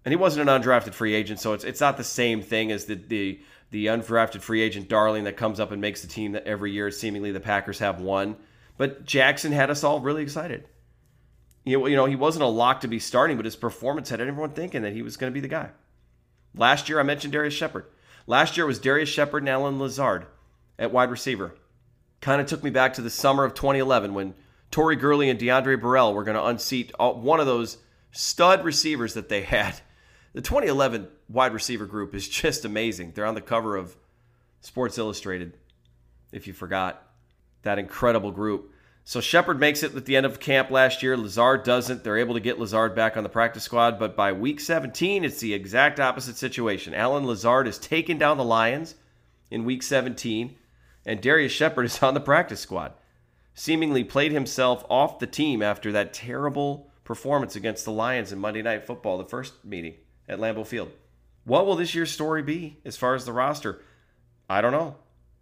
And 0.05 0.11
he 0.11 0.15
wasn't 0.15 0.47
an 0.47 0.61
undrafted 0.61 0.93
free 0.93 1.13
agent, 1.13 1.39
so 1.39 1.53
it's 1.53 1.63
it's 1.63 1.81
not 1.81 1.97
the 1.97 2.03
same 2.03 2.41
thing 2.41 2.71
as 2.71 2.85
the 2.85 2.95
the 2.95 3.41
the 3.71 3.87
undrafted 3.87 4.41
free 4.41 4.61
agent 4.61 4.87
darling 4.87 5.23
that 5.23 5.37
comes 5.37 5.59
up 5.59 5.71
and 5.71 5.81
makes 5.81 6.01
the 6.01 6.07
team 6.07 6.33
that 6.33 6.45
every 6.45 6.71
year 6.71 6.91
seemingly 6.91 7.31
the 7.31 7.39
Packers 7.39 7.79
have 7.79 7.99
won. 7.99 8.35
But 8.77 9.05
Jackson 9.05 9.51
had 9.51 9.69
us 9.69 9.83
all 9.83 9.99
really 9.99 10.21
excited. 10.21 10.67
You 11.65 11.89
know, 11.95 12.05
he 12.05 12.15
wasn't 12.15 12.43
a 12.43 12.47
lock 12.47 12.81
to 12.81 12.87
be 12.87 12.99
starting, 12.99 13.37
but 13.37 13.45
his 13.45 13.55
performance 13.55 14.09
had 14.09 14.19
everyone 14.19 14.51
thinking 14.51 14.81
that 14.81 14.93
he 14.93 15.01
was 15.01 15.15
going 15.15 15.31
to 15.31 15.33
be 15.33 15.39
the 15.39 15.47
guy. 15.47 15.69
Last 16.53 16.89
year, 16.89 16.99
I 16.99 17.03
mentioned 17.03 17.31
Darius 17.31 17.53
Shepherd. 17.53 17.85
Last 18.27 18.57
year 18.57 18.65
was 18.65 18.79
Darius 18.79 19.09
Shepherd 19.09 19.43
and 19.43 19.49
Allen 19.49 19.79
Lazard 19.79 20.27
at 20.77 20.91
wide 20.91 21.09
receiver. 21.09 21.55
Kind 22.23 22.39
of 22.39 22.47
took 22.47 22.63
me 22.63 22.69
back 22.69 22.93
to 22.93 23.01
the 23.01 23.09
summer 23.09 23.43
of 23.43 23.53
2011 23.53 24.13
when 24.13 24.33
Tori 24.71 24.95
Gurley 24.95 25.29
and 25.29 25.37
Diondre 25.37 25.79
Borel 25.79 26.13
were 26.13 26.23
going 26.23 26.37
to 26.37 26.45
unseat 26.45 26.93
one 26.97 27.41
of 27.41 27.45
those 27.45 27.79
stud 28.13 28.63
receivers 28.63 29.15
that 29.15 29.27
they 29.27 29.41
had. 29.41 29.81
The 30.31 30.39
2011 30.39 31.09
wide 31.27 31.53
receiver 31.53 31.85
group 31.85 32.15
is 32.15 32.29
just 32.29 32.63
amazing. 32.63 33.11
They're 33.13 33.25
on 33.25 33.35
the 33.35 33.41
cover 33.41 33.75
of 33.75 33.97
Sports 34.61 34.97
Illustrated, 34.97 35.57
if 36.31 36.47
you 36.47 36.53
forgot. 36.53 37.05
That 37.63 37.77
incredible 37.77 38.31
group. 38.31 38.71
So 39.03 39.19
Shepherd 39.19 39.59
makes 39.59 39.83
it 39.83 39.93
at 39.93 40.05
the 40.05 40.15
end 40.15 40.25
of 40.25 40.39
camp 40.39 40.71
last 40.71 41.03
year. 41.03 41.17
Lazard 41.17 41.63
doesn't. 41.63 42.05
They're 42.05 42.17
able 42.17 42.35
to 42.35 42.39
get 42.39 42.57
Lazard 42.57 42.95
back 42.95 43.17
on 43.17 43.23
the 43.23 43.29
practice 43.29 43.63
squad, 43.63 43.99
but 43.99 44.15
by 44.15 44.31
week 44.31 44.61
17, 44.61 45.25
it's 45.25 45.41
the 45.41 45.53
exact 45.53 45.99
opposite 45.99 46.37
situation. 46.37 46.93
Allen 46.93 47.27
Lazard 47.27 47.67
is 47.67 47.77
taken 47.77 48.17
down 48.17 48.37
the 48.37 48.45
Lions 48.45 48.95
in 49.51 49.65
week 49.65 49.83
17, 49.83 50.55
and 51.05 51.21
Darius 51.21 51.51
Shepherd 51.51 51.85
is 51.85 52.01
on 52.03 52.13
the 52.13 52.19
practice 52.19 52.61
squad. 52.61 52.93
Seemingly 53.55 54.03
played 54.03 54.31
himself 54.31 54.83
off 54.89 55.19
the 55.19 55.27
team 55.27 55.61
after 55.61 55.91
that 55.91 56.13
terrible 56.13 56.89
performance 57.03 57.55
against 57.55 57.85
the 57.85 57.91
Lions 57.91 58.31
in 58.31 58.39
Monday 58.39 58.61
Night 58.61 58.85
Football, 58.85 59.17
the 59.17 59.25
first 59.25 59.63
meeting 59.63 59.95
at 60.27 60.39
Lambeau 60.39 60.65
Field. 60.65 60.91
What 61.43 61.65
will 61.65 61.75
this 61.75 61.93
year's 61.93 62.11
story 62.11 62.41
be 62.41 62.77
as 62.85 62.97
far 62.97 63.15
as 63.15 63.25
the 63.25 63.33
roster? 63.33 63.81
I 64.49 64.61
don't 64.61 64.71
know. 64.71 64.95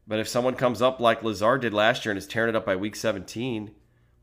But 0.08 0.20
if 0.20 0.28
someone 0.28 0.56
comes 0.56 0.82
up 0.82 1.00
like 1.00 1.24
Lazard 1.24 1.62
did 1.62 1.74
last 1.74 2.04
year 2.04 2.12
and 2.12 2.18
is 2.18 2.28
tearing 2.28 2.50
it 2.50 2.56
up 2.56 2.66
by 2.66 2.76
week 2.76 2.96
17 2.96 3.72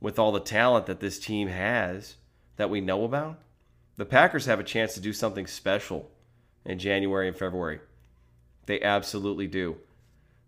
with 0.01 0.19
all 0.19 0.33
the 0.33 0.41
talent 0.41 0.87
that 0.87 1.01
this 1.01 1.19
team 1.19 1.49
has 1.49 2.17
that 2.57 2.69
we 2.71 2.81
know 2.81 3.05
about, 3.05 3.39
the 3.97 4.05
Packers 4.05 4.47
have 4.47 4.61
a 4.61 4.65
chance 4.65 4.95
to 4.95 5.01
do 5.01 5.13
something 5.13 5.47
special 5.47 6.11
in 6.65 6.79
January 6.79 7.29
and 7.29 7.37
February. 7.37 7.81
They 8.67 8.83
absolutely 8.83 9.47
do. 9.47 9.77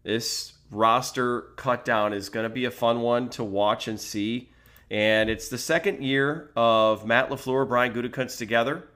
This 0.03 0.55
roster 0.71 1.43
cut 1.57 1.85
down 1.85 2.13
is 2.13 2.29
going 2.29 2.45
to 2.45 2.51
be 2.51 2.65
a 2.65 2.71
fun 2.71 3.01
one 3.01 3.29
to 3.31 3.45
watch 3.45 3.89
and 3.89 4.01
see. 4.01 4.51
And 4.91 5.31
it's 5.31 5.49
the 5.49 5.59
second 5.59 6.03
year 6.03 6.51
of 6.57 7.07
Matt 7.07 7.31
LaFleur, 7.31 7.69
Brian 7.69 7.93
Gutekunst 7.93 8.39
together. 8.39 8.89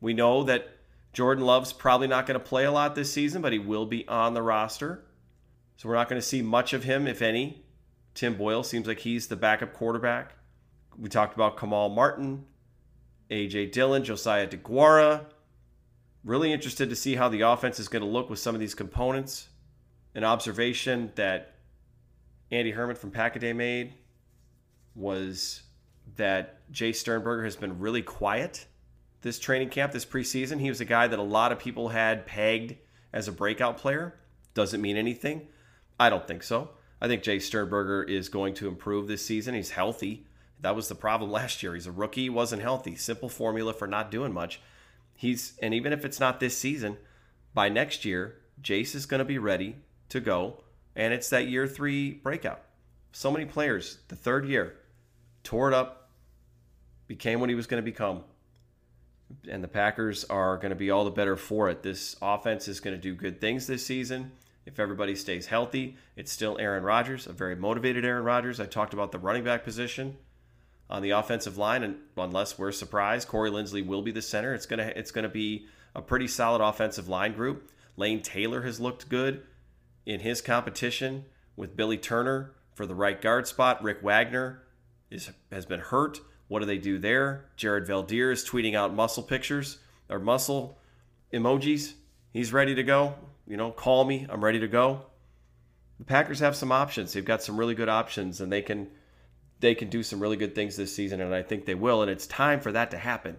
We 0.00 0.14
know 0.14 0.44
that 0.44 0.68
Jordan 1.12 1.44
Love's 1.44 1.72
probably 1.72 2.06
not 2.06 2.26
going 2.26 2.38
to 2.38 2.44
play 2.44 2.64
a 2.64 2.70
lot 2.70 2.94
this 2.94 3.12
season, 3.12 3.42
but 3.42 3.52
he 3.52 3.58
will 3.58 3.86
be 3.86 4.06
on 4.06 4.34
the 4.34 4.42
roster. 4.42 5.04
So 5.76 5.88
we're 5.88 5.94
not 5.94 6.08
going 6.08 6.20
to 6.20 6.26
see 6.26 6.42
much 6.42 6.72
of 6.72 6.84
him, 6.84 7.06
if 7.06 7.22
any. 7.22 7.64
Tim 8.14 8.36
Boyle 8.36 8.62
seems 8.62 8.86
like 8.86 9.00
he's 9.00 9.26
the 9.26 9.36
backup 9.36 9.72
quarterback. 9.72 10.34
We 10.98 11.08
talked 11.08 11.34
about 11.34 11.58
Kamal 11.58 11.90
Martin, 11.90 12.46
AJ 13.30 13.72
Dillon, 13.72 14.04
Josiah 14.04 14.46
DeGuara. 14.46 15.26
Really 16.24 16.52
interested 16.52 16.88
to 16.88 16.96
see 16.96 17.16
how 17.16 17.28
the 17.28 17.42
offense 17.42 17.78
is 17.78 17.88
going 17.88 18.02
to 18.02 18.08
look 18.08 18.30
with 18.30 18.38
some 18.38 18.54
of 18.54 18.60
these 18.60 18.74
components. 18.74 19.48
An 20.16 20.24
observation 20.24 21.12
that 21.16 21.56
Andy 22.50 22.70
Herman 22.70 22.96
from 22.96 23.10
Pack-A-Day 23.10 23.52
made 23.52 23.92
was 24.94 25.62
that 26.16 26.68
Jace 26.72 26.96
Sternberger 26.96 27.44
has 27.44 27.54
been 27.54 27.78
really 27.78 28.00
quiet 28.00 28.66
this 29.20 29.38
training 29.38 29.68
camp, 29.68 29.92
this 29.92 30.06
preseason. 30.06 30.58
He 30.58 30.70
was 30.70 30.80
a 30.80 30.86
guy 30.86 31.06
that 31.06 31.18
a 31.18 31.22
lot 31.22 31.52
of 31.52 31.58
people 31.58 31.90
had 31.90 32.26
pegged 32.26 32.76
as 33.12 33.28
a 33.28 33.32
breakout 33.32 33.76
player. 33.76 34.14
Doesn't 34.54 34.80
mean 34.80 34.96
anything. 34.96 35.48
I 36.00 36.08
don't 36.08 36.26
think 36.26 36.42
so. 36.42 36.70
I 36.98 37.08
think 37.08 37.22
Jace 37.22 37.42
Sternberger 37.42 38.02
is 38.02 38.30
going 38.30 38.54
to 38.54 38.68
improve 38.68 39.08
this 39.08 39.26
season. 39.26 39.54
He's 39.54 39.72
healthy. 39.72 40.26
That 40.60 40.74
was 40.74 40.88
the 40.88 40.94
problem 40.94 41.30
last 41.32 41.62
year. 41.62 41.74
He's 41.74 41.86
a 41.86 41.92
rookie, 41.92 42.22
he 42.22 42.30
wasn't 42.30 42.62
healthy. 42.62 42.96
Simple 42.96 43.28
formula 43.28 43.74
for 43.74 43.86
not 43.86 44.10
doing 44.10 44.32
much. 44.32 44.62
He's 45.14 45.58
and 45.60 45.74
even 45.74 45.92
if 45.92 46.06
it's 46.06 46.20
not 46.20 46.40
this 46.40 46.56
season, 46.56 46.96
by 47.52 47.68
next 47.68 48.06
year, 48.06 48.36
Jace 48.62 48.94
is 48.94 49.04
going 49.04 49.18
to 49.18 49.24
be 49.26 49.36
ready 49.36 49.76
to 50.08 50.20
go, 50.20 50.62
and 50.94 51.12
it's 51.12 51.30
that 51.30 51.48
year 51.48 51.66
three 51.66 52.12
breakout. 52.12 52.62
So 53.12 53.30
many 53.30 53.44
players, 53.44 53.98
the 54.08 54.16
third 54.16 54.46
year, 54.46 54.76
tore 55.42 55.68
it 55.68 55.74
up, 55.74 56.10
became 57.06 57.40
what 57.40 57.48
he 57.48 57.54
was 57.54 57.66
going 57.66 57.82
to 57.82 57.84
become. 57.84 58.24
And 59.50 59.62
the 59.62 59.68
Packers 59.68 60.24
are 60.24 60.56
going 60.56 60.70
to 60.70 60.76
be 60.76 60.90
all 60.90 61.04
the 61.04 61.10
better 61.10 61.36
for 61.36 61.68
it. 61.68 61.82
This 61.82 62.16
offense 62.22 62.68
is 62.68 62.80
going 62.80 62.94
to 62.94 63.02
do 63.02 63.14
good 63.14 63.40
things 63.40 63.66
this 63.66 63.84
season. 63.84 64.32
If 64.66 64.80
everybody 64.80 65.14
stays 65.14 65.46
healthy, 65.46 65.96
it's 66.16 66.32
still 66.32 66.58
Aaron 66.58 66.82
Rodgers, 66.82 67.26
a 67.26 67.32
very 67.32 67.54
motivated 67.54 68.04
Aaron 68.04 68.24
Rodgers. 68.24 68.58
I 68.58 68.66
talked 68.66 68.94
about 68.94 69.12
the 69.12 69.18
running 69.18 69.44
back 69.44 69.64
position 69.64 70.16
on 70.90 71.02
the 71.02 71.10
offensive 71.10 71.56
line, 71.56 71.82
and 71.82 71.96
unless 72.16 72.58
we're 72.58 72.72
surprised, 72.72 73.28
Corey 73.28 73.50
Linsley 73.50 73.84
will 73.84 74.02
be 74.02 74.10
the 74.10 74.22
center. 74.22 74.54
It's 74.54 74.66
gonna 74.66 74.92
it's 74.94 75.10
gonna 75.10 75.28
be 75.28 75.66
a 75.94 76.02
pretty 76.02 76.28
solid 76.28 76.60
offensive 76.60 77.08
line 77.08 77.32
group. 77.32 77.70
Lane 77.96 78.22
Taylor 78.22 78.62
has 78.62 78.80
looked 78.80 79.08
good 79.08 79.42
in 80.06 80.20
his 80.20 80.40
competition 80.40 81.24
with 81.56 81.76
Billy 81.76 81.98
Turner 81.98 82.54
for 82.74 82.86
the 82.86 82.94
right 82.94 83.20
guard 83.20 83.46
spot. 83.46 83.82
Rick 83.82 84.02
Wagner 84.02 84.62
is 85.10 85.30
has 85.50 85.66
been 85.66 85.80
hurt. 85.80 86.20
What 86.48 86.60
do 86.60 86.66
they 86.66 86.78
do 86.78 86.98
there? 86.98 87.46
Jared 87.56 87.86
Veldheer 87.86 88.32
is 88.32 88.48
tweeting 88.48 88.74
out 88.74 88.94
muscle 88.94 89.24
pictures 89.24 89.78
or 90.08 90.20
muscle 90.20 90.78
emojis. 91.32 91.94
He's 92.32 92.52
ready 92.52 92.74
to 92.74 92.82
go. 92.82 93.14
You 93.46 93.56
know, 93.56 93.72
call 93.72 94.04
me. 94.04 94.26
I'm 94.28 94.44
ready 94.44 94.60
to 94.60 94.68
go. 94.68 95.02
The 95.98 96.04
Packers 96.04 96.40
have 96.40 96.54
some 96.54 96.72
options. 96.72 97.12
They've 97.12 97.24
got 97.24 97.42
some 97.42 97.56
really 97.56 97.74
good 97.74 97.88
options, 97.88 98.40
and 98.40 98.52
they 98.52 98.62
can 98.62 98.88
they 99.60 99.74
can 99.74 99.88
do 99.88 100.02
some 100.02 100.20
really 100.20 100.36
good 100.36 100.54
things 100.54 100.76
this 100.76 100.94
season, 100.94 101.20
and 101.20 101.34
I 101.34 101.42
think 101.42 101.64
they 101.64 101.74
will. 101.74 102.02
And 102.02 102.10
it's 102.10 102.26
time 102.26 102.60
for 102.60 102.72
that 102.72 102.90
to 102.90 102.98
happen. 102.98 103.36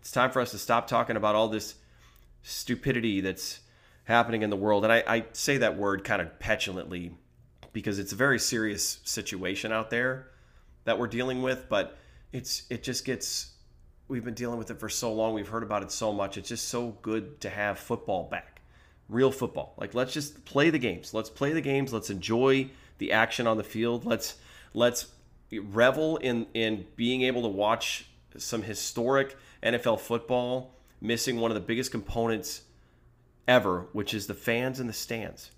It's 0.00 0.12
time 0.12 0.30
for 0.30 0.40
us 0.40 0.52
to 0.52 0.58
stop 0.58 0.86
talking 0.86 1.16
about 1.16 1.34
all 1.34 1.48
this 1.48 1.74
stupidity 2.42 3.20
that's 3.20 3.60
happening 4.06 4.42
in 4.42 4.50
the 4.50 4.56
world. 4.56 4.84
And 4.84 4.92
I, 4.92 5.04
I 5.06 5.24
say 5.32 5.58
that 5.58 5.76
word 5.76 6.02
kind 6.02 6.22
of 6.22 6.38
petulantly 6.38 7.12
because 7.72 7.98
it's 7.98 8.12
a 8.12 8.16
very 8.16 8.38
serious 8.38 9.00
situation 9.04 9.70
out 9.70 9.90
there 9.90 10.28
that 10.84 10.98
we're 10.98 11.08
dealing 11.08 11.42
with, 11.42 11.68
but 11.68 11.98
it's 12.32 12.62
it 12.70 12.82
just 12.82 13.04
gets 13.04 13.52
we've 14.08 14.24
been 14.24 14.34
dealing 14.34 14.58
with 14.58 14.70
it 14.70 14.80
for 14.80 14.88
so 14.88 15.12
long. 15.12 15.34
We've 15.34 15.48
heard 15.48 15.62
about 15.62 15.82
it 15.82 15.90
so 15.90 16.12
much. 16.12 16.38
It's 16.38 16.48
just 16.48 16.68
so 16.68 16.96
good 17.02 17.40
to 17.42 17.50
have 17.50 17.78
football 17.78 18.28
back. 18.30 18.62
Real 19.08 19.30
football. 19.30 19.74
Like 19.76 19.94
let's 19.94 20.12
just 20.12 20.44
play 20.44 20.70
the 20.70 20.78
games. 20.78 21.12
Let's 21.12 21.30
play 21.30 21.52
the 21.52 21.60
games. 21.60 21.92
Let's 21.92 22.10
enjoy 22.10 22.70
the 22.98 23.12
action 23.12 23.46
on 23.46 23.56
the 23.56 23.64
field. 23.64 24.04
Let's 24.04 24.36
let's 24.72 25.08
revel 25.52 26.16
in 26.18 26.46
in 26.54 26.86
being 26.96 27.22
able 27.22 27.42
to 27.42 27.48
watch 27.48 28.06
some 28.36 28.62
historic 28.62 29.36
NFL 29.62 30.00
football 30.00 30.74
missing 31.00 31.40
one 31.40 31.50
of 31.50 31.54
the 31.54 31.60
biggest 31.60 31.90
components 31.90 32.62
ever, 33.46 33.88
which 33.92 34.12
is 34.14 34.26
the 34.26 34.34
fans 34.34 34.80
in 34.80 34.86
the 34.86 34.92
stands. 34.92 35.50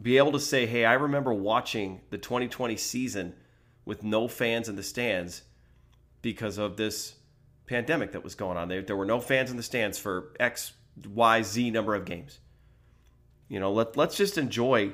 Be 0.00 0.18
able 0.18 0.32
to 0.32 0.40
say, 0.40 0.66
"Hey, 0.66 0.84
I 0.84 0.94
remember 0.94 1.32
watching 1.32 2.00
the 2.10 2.18
2020 2.18 2.76
season 2.76 3.34
with 3.84 4.02
no 4.02 4.28
fans 4.28 4.68
in 4.68 4.76
the 4.76 4.82
stands 4.82 5.42
because 6.22 6.58
of 6.58 6.76
this 6.76 7.16
pandemic 7.66 8.12
that 8.12 8.24
was 8.24 8.34
going 8.34 8.56
on. 8.56 8.68
There, 8.68 8.82
there 8.82 8.96
were 8.96 9.04
no 9.04 9.20
fans 9.20 9.50
in 9.50 9.56
the 9.56 9.62
stands 9.62 9.98
for 9.98 10.32
X, 10.40 10.72
Y, 11.06 11.42
Z 11.42 11.70
number 11.70 11.94
of 11.94 12.04
games. 12.04 12.38
You 13.48 13.60
know, 13.60 13.72
let 13.72 13.96
let's 13.96 14.16
just 14.16 14.38
enjoy 14.38 14.92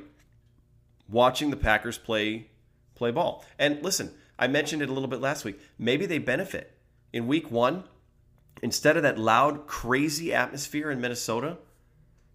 watching 1.09 1.51
the 1.51 1.57
Packers 1.57 1.99
play 1.99 2.51
play 2.95 3.11
ball. 3.11 3.45
And 3.59 3.83
listen, 3.83 4.13
I 4.39 4.49
mentioned 4.49 4.83
it 4.83 4.89
a 4.89 4.93
little 4.93 5.09
bit 5.09 5.21
last 5.21 5.45
week. 5.45 5.61
Maybe 5.79 6.07
they 6.07 6.19
benefit. 6.19 6.77
In 7.13 7.27
week 7.27 7.51
one, 7.51 7.85
instead 8.63 8.97
of 8.97 9.03
that 9.03 9.19
loud, 9.19 9.67
crazy 9.67 10.33
atmosphere 10.33 10.91
in 10.91 11.01
Minnesota, 11.01 11.59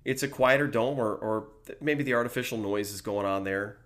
it's 0.05 0.23
a 0.23 0.27
quieter 0.27 0.67
dome, 0.67 0.99
or, 0.99 1.15
or 1.15 1.47
maybe 1.81 2.03
the 2.03 2.13
artificial 2.13 2.57
noise 2.57 2.93
is 2.93 3.01
going 3.01 3.25
on 3.25 3.43
there. 3.43 3.77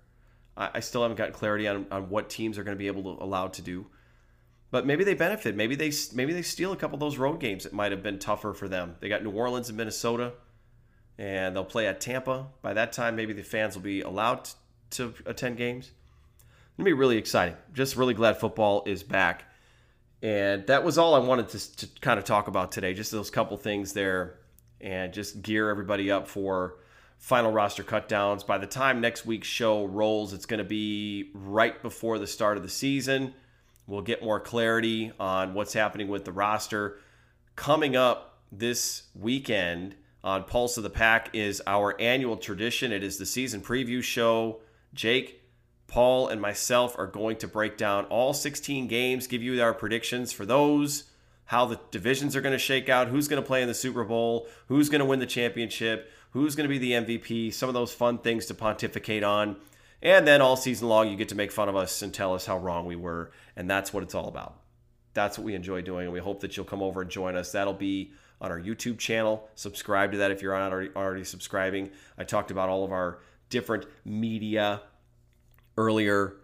I, 0.55 0.69
I 0.75 0.79
still 0.81 1.01
haven't 1.01 1.17
gotten 1.17 1.33
clarity 1.33 1.67
on, 1.67 1.87
on 1.89 2.09
what 2.09 2.29
teams 2.29 2.57
are 2.57 2.63
going 2.63 2.75
to 2.75 2.79
be 2.79 2.87
able 2.87 3.15
to 3.15 3.23
allowed 3.23 3.53
to 3.53 3.61
do. 3.61 3.87
But 4.71 4.85
maybe 4.85 5.03
they 5.03 5.15
benefit. 5.15 5.55
Maybe 5.55 5.75
they 5.75 5.91
maybe 6.13 6.33
they 6.33 6.43
steal 6.43 6.71
a 6.71 6.75
couple 6.75 6.95
of 6.95 6.99
those 6.99 7.17
road 7.17 7.39
games. 7.39 7.65
It 7.65 7.73
might 7.73 7.91
have 7.91 8.03
been 8.03 8.19
tougher 8.19 8.53
for 8.53 8.67
them. 8.67 8.97
They 8.99 9.09
got 9.09 9.23
New 9.23 9.31
Orleans 9.31 9.69
and 9.69 9.77
Minnesota, 9.77 10.33
and 11.17 11.55
they'll 11.55 11.65
play 11.65 11.87
at 11.87 11.99
Tampa. 11.99 12.47
By 12.61 12.73
that 12.73 12.93
time, 12.93 13.15
maybe 13.15 13.33
the 13.33 13.41
fans 13.41 13.75
will 13.75 13.81
be 13.81 14.01
allowed 14.01 14.47
to 14.91 15.13
attend 15.25 15.57
games. 15.57 15.91
It'll 16.77 16.85
be 16.85 16.93
really 16.93 17.17
exciting. 17.17 17.55
Just 17.73 17.95
really 17.95 18.13
glad 18.13 18.37
football 18.37 18.83
is 18.85 19.01
back. 19.01 19.45
And 20.21 20.67
that 20.67 20.83
was 20.83 20.97
all 20.97 21.15
I 21.15 21.19
wanted 21.19 21.49
to, 21.49 21.75
to 21.77 21.87
kind 22.01 22.19
of 22.19 22.25
talk 22.25 22.47
about 22.47 22.71
today. 22.71 22.93
Just 22.93 23.11
those 23.11 23.29
couple 23.29 23.57
things 23.57 23.93
there, 23.93 24.38
and 24.81 25.13
just 25.13 25.41
gear 25.41 25.69
everybody 25.69 26.11
up 26.11 26.27
for 26.27 26.75
final 27.17 27.51
roster 27.51 27.83
cutdowns. 27.83 28.45
By 28.45 28.57
the 28.57 28.67
time 28.67 29.01
next 29.01 29.25
week's 29.25 29.47
show 29.47 29.85
rolls, 29.85 30.33
it's 30.33 30.45
going 30.45 30.59
to 30.59 30.63
be 30.63 31.31
right 31.33 31.79
before 31.81 32.17
the 32.17 32.27
start 32.27 32.57
of 32.57 32.63
the 32.63 32.69
season. 32.69 33.33
We'll 33.87 34.01
get 34.01 34.23
more 34.23 34.39
clarity 34.39 35.11
on 35.19 35.53
what's 35.53 35.73
happening 35.73 36.07
with 36.07 36.25
the 36.25 36.31
roster. 36.31 36.99
Coming 37.55 37.95
up 37.95 38.39
this 38.51 39.03
weekend 39.13 39.95
on 40.23 40.43
Pulse 40.43 40.77
of 40.77 40.83
the 40.83 40.89
Pack 40.89 41.29
is 41.33 41.61
our 41.67 41.99
annual 41.99 42.37
tradition. 42.37 42.91
It 42.91 43.03
is 43.03 43.17
the 43.17 43.25
season 43.25 43.61
preview 43.61 44.01
show. 44.01 44.61
Jake, 44.93 45.41
Paul, 45.87 46.27
and 46.27 46.41
myself 46.41 46.97
are 46.97 47.07
going 47.07 47.37
to 47.37 47.47
break 47.47 47.77
down 47.77 48.05
all 48.05 48.33
16 48.33 48.87
games, 48.87 49.27
give 49.27 49.41
you 49.41 49.61
our 49.61 49.73
predictions 49.73 50.31
for 50.31 50.45
those, 50.45 51.05
how 51.49 51.65
the 51.65 51.79
divisions 51.89 52.35
are 52.35 52.41
going 52.41 52.53
to 52.53 52.59
shake 52.59 52.89
out, 52.89 53.07
who's 53.07 53.27
going 53.27 53.41
to 53.41 53.47
play 53.47 53.63
in 53.63 53.67
the 53.67 53.73
Super 53.73 54.03
Bowl, 54.03 54.47
who's 54.67 54.87
going 54.87 54.99
to 54.99 55.05
win 55.05 55.17
the 55.17 55.25
championship, 55.25 56.11
who's 56.29 56.55
going 56.55 56.69
to 56.69 56.69
be 56.69 56.77
the 56.77 56.91
MVP, 56.91 57.51
some 57.51 57.67
of 57.67 57.73
those 57.73 57.91
fun 57.91 58.19
things 58.19 58.45
to 58.45 58.53
pontificate 58.53 59.23
on. 59.23 59.55
And 59.99 60.27
then 60.27 60.43
all 60.43 60.55
season 60.55 60.87
long, 60.87 61.09
you 61.09 61.17
get 61.17 61.29
to 61.29 61.35
make 61.35 61.51
fun 61.51 61.67
of 61.67 61.75
us 61.75 62.03
and 62.03 62.13
tell 62.13 62.35
us 62.35 62.45
how 62.45 62.59
wrong 62.59 62.85
we 62.85 62.95
were. 62.95 63.31
And 63.55 63.67
that's 63.67 63.91
what 63.91 64.03
it's 64.03 64.13
all 64.13 64.27
about. 64.27 64.59
That's 65.15 65.39
what 65.39 65.45
we 65.45 65.55
enjoy 65.55 65.81
doing. 65.81 66.03
And 66.03 66.13
we 66.13 66.19
hope 66.19 66.41
that 66.41 66.55
you'll 66.55 66.67
come 66.67 66.83
over 66.83 67.01
and 67.01 67.09
join 67.09 67.35
us. 67.35 67.51
That'll 67.51 67.73
be 67.73 68.11
on 68.39 68.51
our 68.51 68.61
YouTube 68.61 68.99
channel. 68.99 69.49
Subscribe 69.55 70.11
to 70.11 70.19
that 70.19 70.29
if 70.29 70.43
you're 70.43 70.55
not 70.55 70.71
already, 70.71 70.91
already 70.95 71.23
subscribing. 71.23 71.89
I 72.15 72.25
talked 72.25 72.51
about 72.51 72.69
all 72.69 72.85
of 72.85 72.91
our 72.91 73.21
different 73.49 73.87
media 74.05 74.83
earlier 75.79 76.35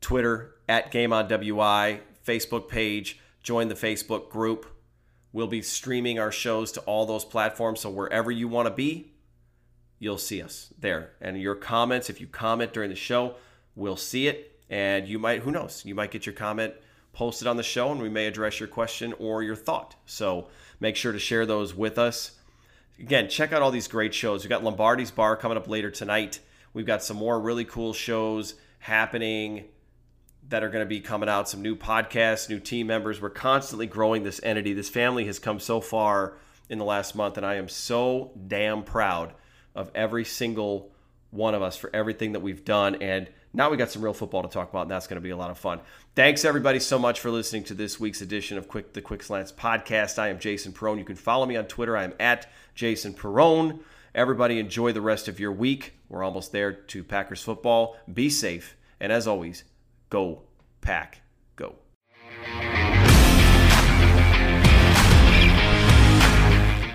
Twitter 0.00 0.54
at 0.70 0.90
Game 0.90 1.12
on 1.12 1.28
WI, 1.28 2.00
Facebook 2.26 2.70
page. 2.70 3.20
Join 3.48 3.68
the 3.68 3.74
Facebook 3.74 4.28
group. 4.28 4.66
We'll 5.32 5.46
be 5.46 5.62
streaming 5.62 6.18
our 6.18 6.30
shows 6.30 6.70
to 6.72 6.80
all 6.82 7.06
those 7.06 7.24
platforms. 7.24 7.80
So 7.80 7.88
wherever 7.88 8.30
you 8.30 8.46
want 8.46 8.68
to 8.68 8.74
be, 8.74 9.14
you'll 9.98 10.18
see 10.18 10.42
us 10.42 10.70
there. 10.78 11.12
And 11.22 11.40
your 11.40 11.54
comments, 11.54 12.10
if 12.10 12.20
you 12.20 12.26
comment 12.26 12.74
during 12.74 12.90
the 12.90 12.94
show, 12.94 13.36
we'll 13.74 13.96
see 13.96 14.28
it. 14.28 14.60
And 14.68 15.08
you 15.08 15.18
might, 15.18 15.40
who 15.40 15.50
knows, 15.50 15.82
you 15.86 15.94
might 15.94 16.10
get 16.10 16.26
your 16.26 16.34
comment 16.34 16.74
posted 17.14 17.48
on 17.48 17.56
the 17.56 17.62
show 17.62 17.90
and 17.90 18.02
we 18.02 18.10
may 18.10 18.26
address 18.26 18.60
your 18.60 18.68
question 18.68 19.14
or 19.18 19.42
your 19.42 19.56
thought. 19.56 19.94
So 20.04 20.48
make 20.78 20.94
sure 20.94 21.12
to 21.12 21.18
share 21.18 21.46
those 21.46 21.74
with 21.74 21.96
us. 21.96 22.32
Again, 23.00 23.30
check 23.30 23.54
out 23.54 23.62
all 23.62 23.70
these 23.70 23.88
great 23.88 24.12
shows. 24.12 24.44
We've 24.44 24.50
got 24.50 24.62
Lombardi's 24.62 25.10
Bar 25.10 25.38
coming 25.38 25.56
up 25.56 25.68
later 25.68 25.90
tonight. 25.90 26.40
We've 26.74 26.84
got 26.84 27.02
some 27.02 27.16
more 27.16 27.40
really 27.40 27.64
cool 27.64 27.94
shows 27.94 28.56
happening 28.80 29.64
that 30.48 30.62
are 30.62 30.68
going 30.68 30.84
to 30.84 30.88
be 30.88 31.00
coming 31.00 31.28
out, 31.28 31.48
some 31.48 31.62
new 31.62 31.76
podcasts, 31.76 32.48
new 32.48 32.60
team 32.60 32.86
members. 32.86 33.20
We're 33.20 33.30
constantly 33.30 33.86
growing 33.86 34.22
this 34.22 34.40
entity. 34.42 34.72
This 34.72 34.88
family 34.88 35.26
has 35.26 35.38
come 35.38 35.60
so 35.60 35.80
far 35.80 36.38
in 36.68 36.78
the 36.78 36.84
last 36.84 37.14
month, 37.14 37.36
and 37.36 37.44
I 37.44 37.54
am 37.54 37.68
so 37.68 38.32
damn 38.46 38.82
proud 38.82 39.34
of 39.74 39.90
every 39.94 40.24
single 40.24 40.90
one 41.30 41.54
of 41.54 41.62
us 41.62 41.76
for 41.76 41.90
everything 41.94 42.32
that 42.32 42.40
we've 42.40 42.64
done. 42.64 42.96
And 42.96 43.28
now 43.52 43.70
we 43.70 43.76
got 43.76 43.90
some 43.90 44.02
real 44.02 44.14
football 44.14 44.42
to 44.42 44.48
talk 44.48 44.70
about, 44.70 44.82
and 44.82 44.90
that's 44.90 45.06
going 45.06 45.16
to 45.16 45.22
be 45.22 45.30
a 45.30 45.36
lot 45.36 45.50
of 45.50 45.58
fun. 45.58 45.80
Thanks 46.14 46.44
everybody 46.44 46.80
so 46.80 46.98
much 46.98 47.20
for 47.20 47.30
listening 47.30 47.64
to 47.64 47.74
this 47.74 48.00
week's 48.00 48.22
edition 48.22 48.58
of 48.58 48.68
Quick 48.68 48.92
the 48.92 49.02
Quick 49.02 49.22
Slants 49.22 49.52
podcast. 49.52 50.18
I 50.18 50.28
am 50.28 50.38
Jason 50.38 50.72
Perone. 50.72 50.98
You 50.98 51.04
can 51.04 51.16
follow 51.16 51.46
me 51.46 51.56
on 51.56 51.66
Twitter. 51.66 51.96
I 51.96 52.04
am 52.04 52.14
at 52.18 52.50
Jason 52.74 53.14
Perone. 53.14 53.80
Everybody 54.14 54.58
enjoy 54.58 54.92
the 54.92 55.00
rest 55.00 55.28
of 55.28 55.38
your 55.38 55.52
week. 55.52 55.94
We're 56.08 56.24
almost 56.24 56.52
there 56.52 56.72
to 56.72 57.04
Packers 57.04 57.42
football. 57.42 57.96
Be 58.12 58.30
safe, 58.30 58.76
and 58.98 59.12
as 59.12 59.26
always, 59.26 59.64
go 60.10 60.42
pack, 60.80 61.20
go. 61.56 61.74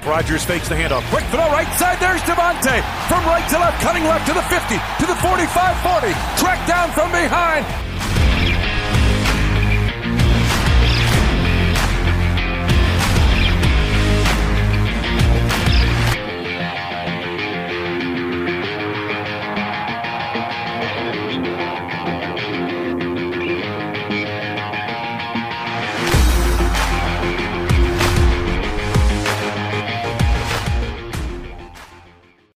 Rodgers 0.06 0.43
fakes 0.43 0.67
the 0.67 0.76
handoff. 0.76 1.08
Quick 1.10 1.23
throw 1.32 1.47
right 1.52 1.71
side. 1.80 1.99
There's 1.99 2.21
Davante. 2.21 2.84
From 3.08 3.23
right 3.26 3.47
to 3.49 3.58
left, 3.58 3.82
cutting 3.82 4.04
left 4.04 4.28
to 4.28 4.34
the 4.34 4.43
50, 4.43 4.76
to 4.99 5.06
the 5.08 5.15
45 5.15 5.47
40. 5.80 6.13
Track 6.38 6.67
down 6.67 6.91
from 6.91 7.12
behind. 7.12 7.92